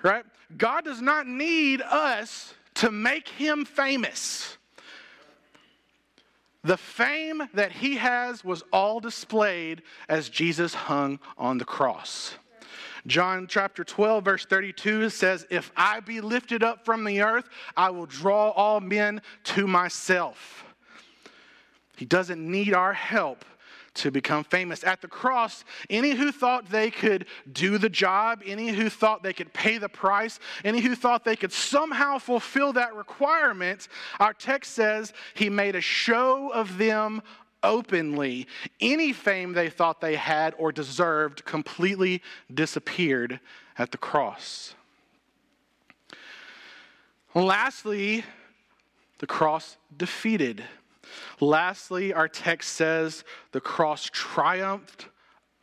Right? 0.00 0.24
God 0.56 0.84
does 0.84 1.02
not 1.02 1.26
need 1.26 1.82
us 1.82 2.54
to 2.74 2.92
make 2.92 3.28
him 3.28 3.64
famous. 3.64 4.58
The 6.66 6.76
fame 6.76 7.44
that 7.54 7.70
he 7.70 7.94
has 7.94 8.44
was 8.44 8.64
all 8.72 8.98
displayed 8.98 9.82
as 10.08 10.28
Jesus 10.28 10.74
hung 10.74 11.20
on 11.38 11.58
the 11.58 11.64
cross. 11.64 12.34
John 13.06 13.46
chapter 13.46 13.84
12, 13.84 14.24
verse 14.24 14.46
32 14.46 15.10
says, 15.10 15.46
If 15.48 15.70
I 15.76 16.00
be 16.00 16.20
lifted 16.20 16.64
up 16.64 16.84
from 16.84 17.04
the 17.04 17.22
earth, 17.22 17.48
I 17.76 17.90
will 17.90 18.06
draw 18.06 18.50
all 18.50 18.80
men 18.80 19.22
to 19.44 19.68
myself. 19.68 20.64
He 21.96 22.04
doesn't 22.04 22.44
need 22.44 22.74
our 22.74 22.92
help 22.92 23.44
to 23.96 24.10
become 24.10 24.44
famous. 24.44 24.84
At 24.84 25.00
the 25.00 25.08
cross, 25.08 25.64
any 25.90 26.10
who 26.10 26.32
thought 26.32 26.70
they 26.70 26.90
could 26.90 27.26
do 27.52 27.78
the 27.78 27.88
job, 27.88 28.42
any 28.44 28.68
who 28.68 28.88
thought 28.88 29.22
they 29.22 29.32
could 29.32 29.52
pay 29.52 29.78
the 29.78 29.88
price, 29.88 30.38
any 30.64 30.80
who 30.80 30.94
thought 30.94 31.24
they 31.24 31.36
could 31.36 31.52
somehow 31.52 32.18
fulfill 32.18 32.72
that 32.74 32.94
requirement, 32.94 33.88
our 34.20 34.32
text 34.32 34.72
says 34.72 35.12
he 35.34 35.50
made 35.50 35.74
a 35.74 35.80
show 35.80 36.50
of 36.50 36.78
them 36.78 37.22
openly. 37.62 38.46
Any 38.80 39.12
fame 39.12 39.52
they 39.52 39.70
thought 39.70 40.00
they 40.00 40.14
had 40.14 40.54
or 40.58 40.72
deserved 40.72 41.44
completely 41.44 42.22
disappeared 42.52 43.40
at 43.78 43.90
the 43.90 43.98
cross. 43.98 44.74
Lastly, 47.34 48.24
the 49.18 49.26
cross 49.26 49.76
defeated 49.96 50.64
Lastly, 51.40 52.12
our 52.12 52.28
text 52.28 52.72
says 52.74 53.24
the 53.52 53.60
cross 53.60 54.08
triumphed 54.12 55.08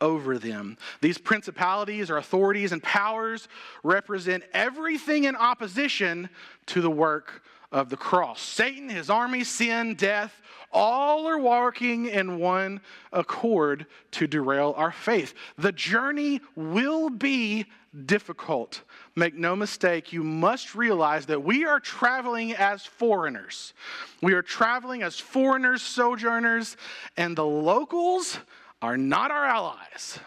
over 0.00 0.38
them. 0.38 0.76
These 1.00 1.18
principalities 1.18 2.10
or 2.10 2.18
authorities 2.18 2.72
and 2.72 2.82
powers 2.82 3.48
represent 3.82 4.44
everything 4.52 5.24
in 5.24 5.36
opposition 5.36 6.28
to 6.66 6.80
the 6.80 6.90
work 6.90 7.42
of 7.72 7.88
the 7.88 7.96
cross. 7.96 8.40
Satan, 8.40 8.88
his 8.88 9.10
army, 9.10 9.42
sin, 9.42 9.94
death, 9.94 10.40
all 10.72 11.26
are 11.26 11.38
working 11.38 12.06
in 12.06 12.38
one 12.38 12.80
accord 13.12 13.86
to 14.12 14.26
derail 14.26 14.74
our 14.76 14.92
faith. 14.92 15.34
The 15.56 15.72
journey 15.72 16.40
will 16.54 17.10
be 17.10 17.66
difficult. 18.06 18.82
Make 19.14 19.34
no 19.34 19.54
mistake, 19.54 20.12
you 20.12 20.24
must 20.24 20.74
realize 20.74 21.26
that 21.26 21.42
we 21.42 21.64
are 21.64 21.80
traveling 21.80 22.54
as 22.54 22.84
foreigners. 22.84 23.72
We 24.20 24.34
are 24.34 24.42
traveling 24.42 25.02
as 25.02 25.18
foreigners, 25.18 25.82
sojourners, 25.82 26.76
and 27.16 27.36
the 27.36 27.44
locals 27.44 28.38
are 28.82 28.96
not 28.96 29.30
our 29.30 29.44
allies. 29.44 30.18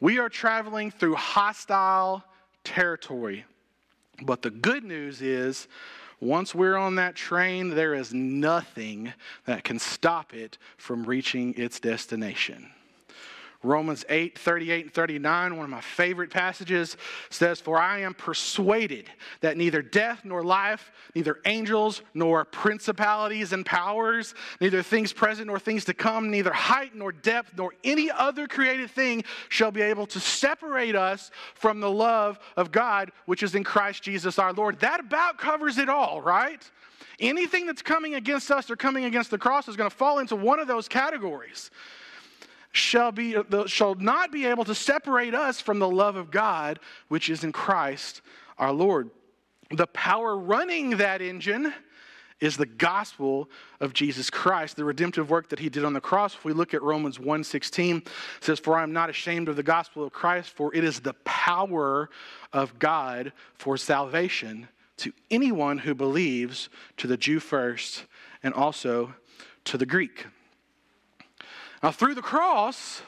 We 0.00 0.18
are 0.18 0.28
traveling 0.28 0.90
through 0.90 1.14
hostile 1.14 2.24
territory. 2.64 3.44
But 4.22 4.42
the 4.42 4.50
good 4.50 4.84
news 4.84 5.22
is, 5.22 5.68
once 6.20 6.54
we're 6.54 6.76
on 6.76 6.94
that 6.94 7.14
train, 7.14 7.70
there 7.70 7.94
is 7.94 8.14
nothing 8.14 9.12
that 9.44 9.64
can 9.64 9.78
stop 9.78 10.32
it 10.32 10.56
from 10.76 11.04
reaching 11.04 11.54
its 11.54 11.80
destination. 11.80 12.70
Romans 13.64 14.04
8, 14.08 14.38
38 14.38 14.84
and 14.84 14.94
39, 14.94 15.56
one 15.56 15.64
of 15.64 15.70
my 15.70 15.80
favorite 15.80 16.30
passages, 16.30 16.96
says, 17.30 17.60
For 17.60 17.78
I 17.78 18.00
am 18.00 18.14
persuaded 18.14 19.10
that 19.40 19.56
neither 19.56 19.82
death 19.82 20.20
nor 20.24 20.44
life, 20.44 20.92
neither 21.14 21.40
angels 21.46 22.02
nor 22.12 22.44
principalities 22.44 23.52
and 23.52 23.64
powers, 23.64 24.34
neither 24.60 24.82
things 24.82 25.12
present 25.12 25.46
nor 25.46 25.58
things 25.58 25.84
to 25.86 25.94
come, 25.94 26.30
neither 26.30 26.52
height 26.52 26.94
nor 26.94 27.12
depth 27.12 27.52
nor 27.56 27.72
any 27.82 28.10
other 28.10 28.46
created 28.46 28.90
thing 28.90 29.24
shall 29.48 29.70
be 29.70 29.82
able 29.82 30.06
to 30.06 30.20
separate 30.20 30.94
us 30.94 31.30
from 31.54 31.80
the 31.80 31.90
love 31.90 32.38
of 32.56 32.70
God 32.70 33.10
which 33.26 33.42
is 33.42 33.54
in 33.54 33.64
Christ 33.64 34.02
Jesus 34.02 34.38
our 34.38 34.52
Lord. 34.52 34.78
That 34.80 35.00
about 35.00 35.38
covers 35.38 35.78
it 35.78 35.88
all, 35.88 36.20
right? 36.20 36.62
Anything 37.20 37.66
that's 37.66 37.82
coming 37.82 38.16
against 38.16 38.50
us 38.50 38.70
or 38.70 38.76
coming 38.76 39.04
against 39.04 39.30
the 39.30 39.38
cross 39.38 39.68
is 39.68 39.76
going 39.76 39.88
to 39.88 39.96
fall 39.96 40.18
into 40.18 40.36
one 40.36 40.58
of 40.58 40.66
those 40.66 40.88
categories 40.88 41.70
shall, 42.74 43.12
be, 43.12 43.36
shall 43.66 43.94
not 43.94 44.32
be 44.32 44.46
able 44.46 44.64
to 44.64 44.74
separate 44.74 45.34
us 45.34 45.60
from 45.60 45.78
the 45.78 45.88
love 45.88 46.16
of 46.16 46.30
God, 46.32 46.80
which 47.08 47.30
is 47.30 47.44
in 47.44 47.52
Christ 47.52 48.20
our 48.58 48.72
Lord. 48.72 49.10
The 49.70 49.86
power 49.86 50.36
running 50.36 50.96
that 50.96 51.22
engine 51.22 51.72
is 52.40 52.56
the 52.56 52.66
gospel 52.66 53.48
of 53.80 53.92
Jesus 53.92 54.28
Christ, 54.28 54.74
the 54.74 54.84
redemptive 54.84 55.30
work 55.30 55.48
that 55.50 55.60
he 55.60 55.68
did 55.68 55.84
on 55.84 55.92
the 55.92 56.00
cross. 56.00 56.34
If 56.34 56.44
we 56.44 56.52
look 56.52 56.74
at 56.74 56.82
Romans 56.82 57.18
1:16, 57.18 57.98
it 57.98 58.08
says, 58.40 58.58
"For 58.58 58.76
I 58.76 58.82
am 58.82 58.92
not 58.92 59.08
ashamed 59.08 59.48
of 59.48 59.54
the 59.54 59.62
gospel 59.62 60.04
of 60.04 60.12
Christ, 60.12 60.50
for 60.50 60.74
it 60.74 60.82
is 60.82 61.00
the 61.00 61.14
power 61.24 62.10
of 62.52 62.80
God 62.80 63.32
for 63.54 63.76
salvation 63.76 64.68
to 64.96 65.12
anyone 65.30 65.78
who 65.78 65.94
believes, 65.94 66.68
to 66.96 67.06
the 67.06 67.16
Jew 67.16 67.38
first, 67.38 68.04
and 68.42 68.52
also 68.52 69.14
to 69.64 69.78
the 69.78 69.86
Greek." 69.86 70.26
Now, 71.84 71.90
through 71.90 72.14
the 72.14 72.22
cross, 72.22 73.02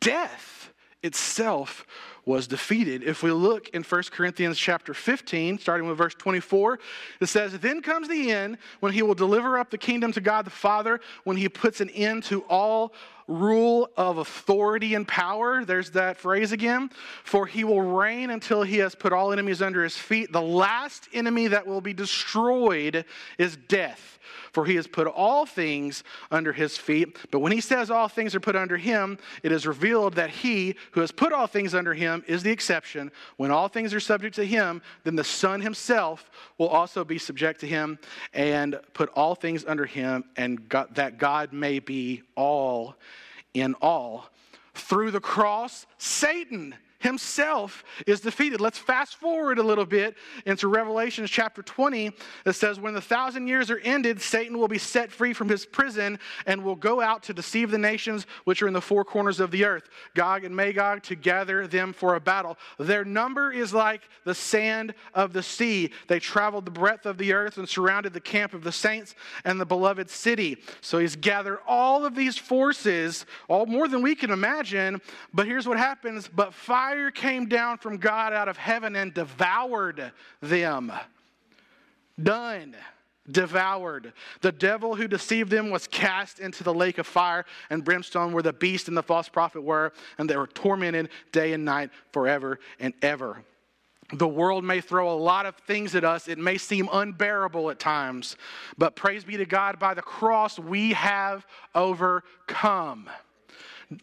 death 0.00 0.72
itself 1.04 1.86
was 2.24 2.48
defeated. 2.48 3.04
If 3.04 3.22
we 3.22 3.30
look 3.30 3.68
in 3.68 3.84
1 3.84 4.02
Corinthians 4.10 4.58
chapter 4.58 4.92
15, 4.92 5.60
starting 5.60 5.86
with 5.86 5.96
verse 5.96 6.16
24, 6.16 6.80
it 7.20 7.26
says, 7.26 7.56
Then 7.60 7.82
comes 7.82 8.08
the 8.08 8.32
end 8.32 8.58
when 8.80 8.92
he 8.92 9.02
will 9.02 9.14
deliver 9.14 9.56
up 9.56 9.70
the 9.70 9.78
kingdom 9.78 10.10
to 10.14 10.20
God 10.20 10.46
the 10.46 10.50
Father, 10.50 10.98
when 11.22 11.36
he 11.36 11.48
puts 11.48 11.80
an 11.80 11.88
end 11.90 12.24
to 12.24 12.40
all 12.48 12.92
rule 13.28 13.88
of 13.96 14.18
authority 14.18 14.96
and 14.96 15.06
power. 15.06 15.64
There's 15.64 15.92
that 15.92 16.16
phrase 16.16 16.50
again. 16.50 16.90
For 17.22 17.46
he 17.46 17.62
will 17.62 17.82
reign 17.82 18.30
until 18.30 18.64
he 18.64 18.78
has 18.78 18.96
put 18.96 19.12
all 19.12 19.32
enemies 19.32 19.62
under 19.62 19.84
his 19.84 19.96
feet. 19.96 20.32
The 20.32 20.42
last 20.42 21.08
enemy 21.12 21.46
that 21.46 21.68
will 21.68 21.80
be 21.80 21.94
destroyed 21.94 23.04
is 23.38 23.56
death 23.56 24.18
for 24.56 24.64
he 24.64 24.76
has 24.76 24.86
put 24.86 25.06
all 25.06 25.44
things 25.44 26.02
under 26.30 26.50
his 26.50 26.78
feet. 26.78 27.18
But 27.30 27.40
when 27.40 27.52
he 27.52 27.60
says 27.60 27.90
all 27.90 28.08
things 28.08 28.34
are 28.34 28.40
put 28.40 28.56
under 28.56 28.78
him, 28.78 29.18
it 29.42 29.52
is 29.52 29.66
revealed 29.66 30.14
that 30.14 30.30
he 30.30 30.76
who 30.92 31.02
has 31.02 31.12
put 31.12 31.30
all 31.30 31.46
things 31.46 31.74
under 31.74 31.92
him 31.92 32.24
is 32.26 32.42
the 32.42 32.52
exception. 32.52 33.12
When 33.36 33.50
all 33.50 33.68
things 33.68 33.92
are 33.92 34.00
subject 34.00 34.34
to 34.36 34.46
him, 34.46 34.80
then 35.04 35.14
the 35.14 35.24
Son 35.24 35.60
himself 35.60 36.30
will 36.56 36.68
also 36.68 37.04
be 37.04 37.18
subject 37.18 37.60
to 37.60 37.66
him 37.66 37.98
and 38.32 38.80
put 38.94 39.10
all 39.10 39.34
things 39.34 39.62
under 39.68 39.84
him, 39.84 40.24
and 40.38 40.66
God, 40.70 40.94
that 40.94 41.18
God 41.18 41.52
may 41.52 41.78
be 41.78 42.22
all 42.34 42.96
in 43.52 43.74
all. 43.82 44.30
Through 44.72 45.10
the 45.10 45.20
cross, 45.20 45.84
Satan 45.98 46.74
himself 46.98 47.84
is 48.06 48.20
defeated. 48.20 48.60
Let's 48.60 48.78
fast 48.78 49.16
forward 49.16 49.58
a 49.58 49.62
little 49.62 49.84
bit 49.84 50.16
into 50.46 50.68
Revelation 50.68 51.26
chapter 51.26 51.62
20. 51.62 52.12
It 52.46 52.52
says, 52.52 52.80
When 52.80 52.94
the 52.94 53.00
thousand 53.00 53.48
years 53.48 53.70
are 53.70 53.78
ended, 53.80 54.20
Satan 54.20 54.58
will 54.58 54.68
be 54.68 54.78
set 54.78 55.12
free 55.12 55.32
from 55.32 55.48
his 55.48 55.66
prison 55.66 56.18
and 56.46 56.64
will 56.64 56.76
go 56.76 57.00
out 57.00 57.22
to 57.24 57.34
deceive 57.34 57.70
the 57.70 57.78
nations 57.78 58.26
which 58.44 58.62
are 58.62 58.68
in 58.68 58.72
the 58.72 58.80
four 58.80 59.04
corners 59.04 59.40
of 59.40 59.50
the 59.50 59.64
earth, 59.64 59.88
Gog 60.14 60.44
and 60.44 60.54
Magog, 60.54 61.02
to 61.04 61.14
gather 61.14 61.66
them 61.66 61.92
for 61.92 62.14
a 62.14 62.20
battle. 62.20 62.56
Their 62.78 63.04
number 63.04 63.52
is 63.52 63.74
like 63.74 64.02
the 64.24 64.34
sand 64.34 64.94
of 65.14 65.32
the 65.32 65.42
sea. 65.42 65.90
They 66.08 66.18
traveled 66.18 66.64
the 66.64 66.70
breadth 66.70 67.06
of 67.06 67.18
the 67.18 67.32
earth 67.32 67.58
and 67.58 67.68
surrounded 67.68 68.12
the 68.12 68.20
camp 68.20 68.54
of 68.54 68.64
the 68.64 68.72
saints 68.72 69.14
and 69.44 69.60
the 69.60 69.66
beloved 69.66 70.08
city. 70.08 70.58
So 70.80 70.98
he's 70.98 71.16
gathered 71.16 71.58
all 71.66 72.04
of 72.04 72.14
these 72.14 72.38
forces, 72.38 73.26
all 73.48 73.66
more 73.66 73.88
than 73.88 74.02
we 74.02 74.14
can 74.14 74.30
imagine. 74.30 75.00
But 75.34 75.46
here's 75.46 75.68
what 75.68 75.78
happens. 75.78 76.28
But 76.28 76.54
fire 76.54 76.85
fire 76.86 77.10
came 77.10 77.46
down 77.46 77.78
from 77.78 77.96
God 77.96 78.32
out 78.32 78.48
of 78.48 78.56
heaven 78.56 78.94
and 78.94 79.12
devoured 79.12 80.12
them. 80.40 80.92
Done. 82.22 82.76
Devoured. 83.28 84.12
The 84.40 84.52
devil 84.52 84.94
who 84.94 85.08
deceived 85.08 85.50
them 85.50 85.70
was 85.70 85.88
cast 85.88 86.38
into 86.38 86.62
the 86.62 86.72
lake 86.72 86.98
of 86.98 87.06
fire 87.06 87.44
and 87.70 87.84
brimstone 87.84 88.32
where 88.32 88.42
the 88.42 88.52
beast 88.52 88.86
and 88.86 88.96
the 88.96 89.02
false 89.02 89.28
prophet 89.28 89.62
were, 89.62 89.92
and 90.18 90.30
they 90.30 90.36
were 90.36 90.46
tormented 90.46 91.08
day 91.32 91.54
and 91.54 91.64
night 91.64 91.90
forever 92.12 92.60
and 92.78 92.94
ever. 93.02 93.42
The 94.12 94.28
world 94.28 94.62
may 94.62 94.80
throw 94.80 95.12
a 95.12 95.18
lot 95.18 95.44
of 95.44 95.56
things 95.56 95.96
at 95.96 96.04
us. 96.04 96.28
It 96.28 96.38
may 96.38 96.56
seem 96.56 96.88
unbearable 96.92 97.68
at 97.70 97.80
times, 97.80 98.36
but 98.78 98.94
praise 98.94 99.24
be 99.24 99.36
to 99.36 99.44
God, 99.44 99.80
by 99.80 99.94
the 99.94 100.02
cross 100.02 100.56
we 100.56 100.92
have 100.92 101.44
overcome. 101.74 103.10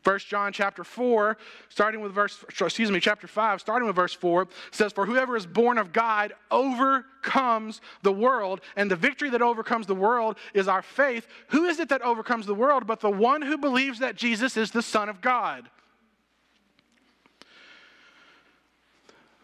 First 0.01 0.27
John 0.27 0.53
chapter 0.53 0.83
4, 0.83 1.37
starting 1.67 1.99
with 1.99 2.13
verse, 2.13 2.43
excuse 2.47 2.89
me, 2.89 3.01
chapter 3.01 3.27
5, 3.27 3.59
starting 3.59 3.85
with 3.85 3.95
verse 3.95 4.13
4, 4.13 4.47
says, 4.71 4.93
For 4.93 5.05
whoever 5.05 5.35
is 5.35 5.45
born 5.45 5.77
of 5.77 5.91
God 5.91 6.33
overcomes 6.51 7.81
the 8.01 8.11
world, 8.11 8.61
and 8.77 8.89
the 8.89 8.95
victory 8.95 9.29
that 9.31 9.41
overcomes 9.41 9.85
the 9.85 9.95
world 9.95 10.37
is 10.53 10.69
our 10.69 10.81
faith. 10.81 11.27
Who 11.49 11.65
is 11.65 11.79
it 11.79 11.89
that 11.89 12.01
overcomes 12.01 12.45
the 12.45 12.55
world 12.55 12.87
but 12.87 13.01
the 13.01 13.09
one 13.09 13.41
who 13.41 13.57
believes 13.57 13.99
that 13.99 14.15
Jesus 14.15 14.55
is 14.55 14.71
the 14.71 14.81
Son 14.81 15.09
of 15.09 15.19
God? 15.19 15.69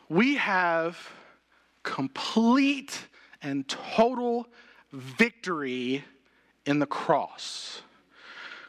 We 0.07 0.35
have 0.35 0.97
complete 1.83 3.07
and 3.41 3.67
total 3.67 4.47
victory 4.91 6.03
in 6.65 6.79
the 6.79 6.85
cross. 6.85 7.81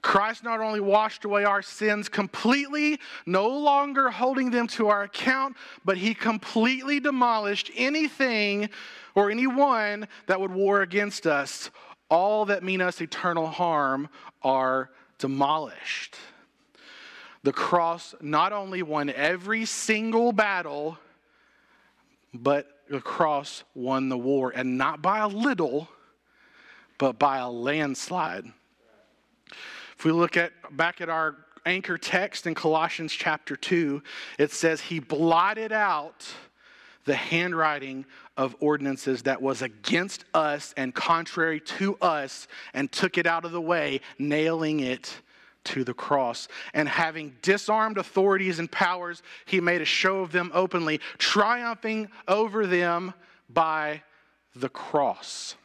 Christ 0.03 0.43
not 0.43 0.61
only 0.61 0.81
washed 0.81 1.25
away 1.25 1.45
our 1.45 1.63
sins 1.63 2.09
completely, 2.09 2.99
no 3.27 3.49
longer 3.49 4.11
holding 4.11 4.51
them 4.51 4.67
to 4.69 4.89
our 4.89 5.03
account, 5.03 5.57
but 5.85 5.99
he 5.99 6.15
completely 6.15 7.01
demolished 7.01 7.71
anything 7.77 8.71
or 9.15 9.31
anyone 9.31 10.09
that 10.27 10.41
would 10.41 10.53
war 10.53 10.83
against 10.83 11.27
us. 11.27 11.71
All 12.09 12.47
that 12.47 12.63
mean 12.63 12.81
us 12.81 13.01
eternal 13.01 13.47
harm 13.47 14.09
are 14.43 14.91
demolished. 15.19 16.17
The 17.43 17.53
cross 17.53 18.15
not 18.21 18.53
only 18.53 18.83
won 18.83 19.11
every 19.11 19.65
single 19.65 20.33
battle, 20.33 20.99
but 22.35 22.67
the 22.89 23.01
cross 23.01 23.65
won 23.75 24.09
the 24.09 24.19
war, 24.19 24.53
and 24.55 24.77
not 24.77 25.01
by 25.01 25.21
a 25.21 25.29
little, 25.29 25.89
but 26.99 27.19
by 27.19 27.39
a 27.39 27.49
landslide. 27.49 28.45
If 30.01 30.07
we 30.07 30.13
look 30.13 30.39
at 30.39 30.53
back 30.79 31.03
at 31.03 31.11
our 31.11 31.37
anchor 31.67 31.99
text 31.99 32.47
in 32.47 32.55
Colossians 32.55 33.13
chapter 33.13 33.55
2, 33.55 34.03
it 34.39 34.51
says, 34.51 34.81
He 34.81 34.99
blotted 34.99 35.73
out 35.73 36.27
the 37.05 37.15
handwriting 37.15 38.07
of 38.35 38.57
ordinances 38.61 39.25
that 39.25 39.43
was 39.43 39.61
against 39.61 40.25
us 40.33 40.73
and 40.79 40.95
contrary 40.95 41.61
to 41.61 41.99
us 42.01 42.49
and 42.73 42.91
took 42.91 43.19
it 43.19 43.27
out 43.27 43.45
of 43.45 43.53
the 43.53 43.61
way, 43.61 44.01
nailing 44.19 44.81
it 44.81 45.21
to 45.65 45.85
the 45.85 45.93
cross. 45.93 46.49
And 46.73 46.89
having 46.89 47.37
disarmed 47.43 47.99
authorities 47.99 48.59
and 48.59 48.73
powers, 48.73 49.23
he 49.45 49.61
made 49.61 49.83
a 49.83 49.85
show 49.85 50.21
of 50.21 50.33
them 50.33 50.51
openly, 50.55 50.99
triumphing 51.19 52.09
over 52.27 52.67
them 52.67 53.13
by 53.51 54.03
the 54.57 54.71
cross. 54.71 55.57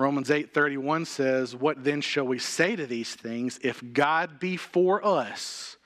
Romans 0.00 0.30
8:31 0.30 1.04
says, 1.04 1.54
"What 1.54 1.84
then 1.84 2.00
shall 2.00 2.26
we 2.26 2.38
say 2.38 2.74
to 2.74 2.86
these 2.86 3.14
things? 3.14 3.60
If 3.62 3.82
God 3.92 4.40
be 4.40 4.56
for 4.56 5.04
us, 5.04 5.76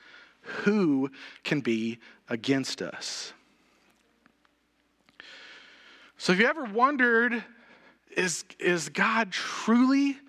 who 0.62 1.10
can 1.42 1.60
be 1.60 1.98
against 2.28 2.80
us?" 2.80 3.32
So 6.16 6.32
if 6.32 6.38
you 6.38 6.46
ever 6.46 6.62
wondered 6.64 7.44
is 8.16 8.44
is 8.60 8.88
God 8.88 9.32
truly 9.32 10.20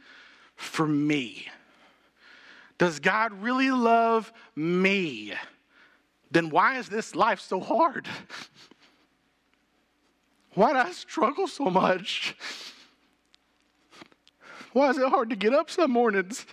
for 0.56 0.88
me? 0.88 1.48
Does 2.80 3.00
God 3.00 3.34
really 3.34 3.70
love 3.70 4.34
me? 4.56 5.36
Then 6.32 6.50
why 6.50 6.80
is 6.80 6.90
this 6.90 7.14
life 7.14 7.40
so 7.40 7.60
hard? 7.60 8.08
Why 10.56 10.72
do 10.72 10.80
I 10.80 10.92
struggle 10.94 11.48
so 11.48 11.66
much? 11.66 12.34
Why 14.76 14.90
is 14.90 14.98
it 14.98 15.08
hard 15.08 15.30
to 15.30 15.38
get 15.38 15.54
up 15.54 15.70
some 15.70 15.92
mornings? 15.92 16.46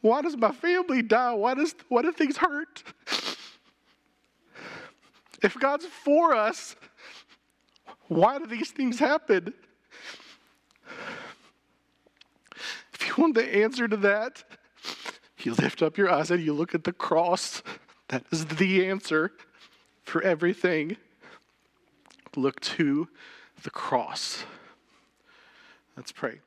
Why 0.00 0.22
does 0.22 0.36
my 0.36 0.50
family 0.50 1.02
die? 1.02 1.32
Why, 1.34 1.54
does, 1.54 1.72
why 1.88 2.02
do 2.02 2.10
things 2.10 2.36
hurt? 2.36 2.82
If 5.40 5.56
God's 5.60 5.86
for 5.86 6.34
us, 6.34 6.74
why 8.08 8.40
do 8.40 8.46
these 8.46 8.72
things 8.72 8.98
happen? 8.98 9.54
If 12.92 13.06
you 13.06 13.14
want 13.16 13.36
the 13.36 13.44
answer 13.44 13.86
to 13.86 13.96
that, 13.98 14.42
You 15.44 15.54
lift 15.54 15.82
up 15.82 15.96
your 15.96 16.10
eyes 16.10 16.30
and 16.30 16.42
you 16.42 16.52
look 16.52 16.74
at 16.74 16.84
the 16.84 16.92
cross. 16.92 17.62
That 18.08 18.24
is 18.32 18.46
the 18.46 18.86
answer 18.86 19.32
for 20.02 20.20
everything. 20.22 20.96
Look 22.34 22.60
to 22.60 23.08
the 23.62 23.70
cross. 23.70 24.44
Let's 25.98 26.12
pray. 26.12 26.38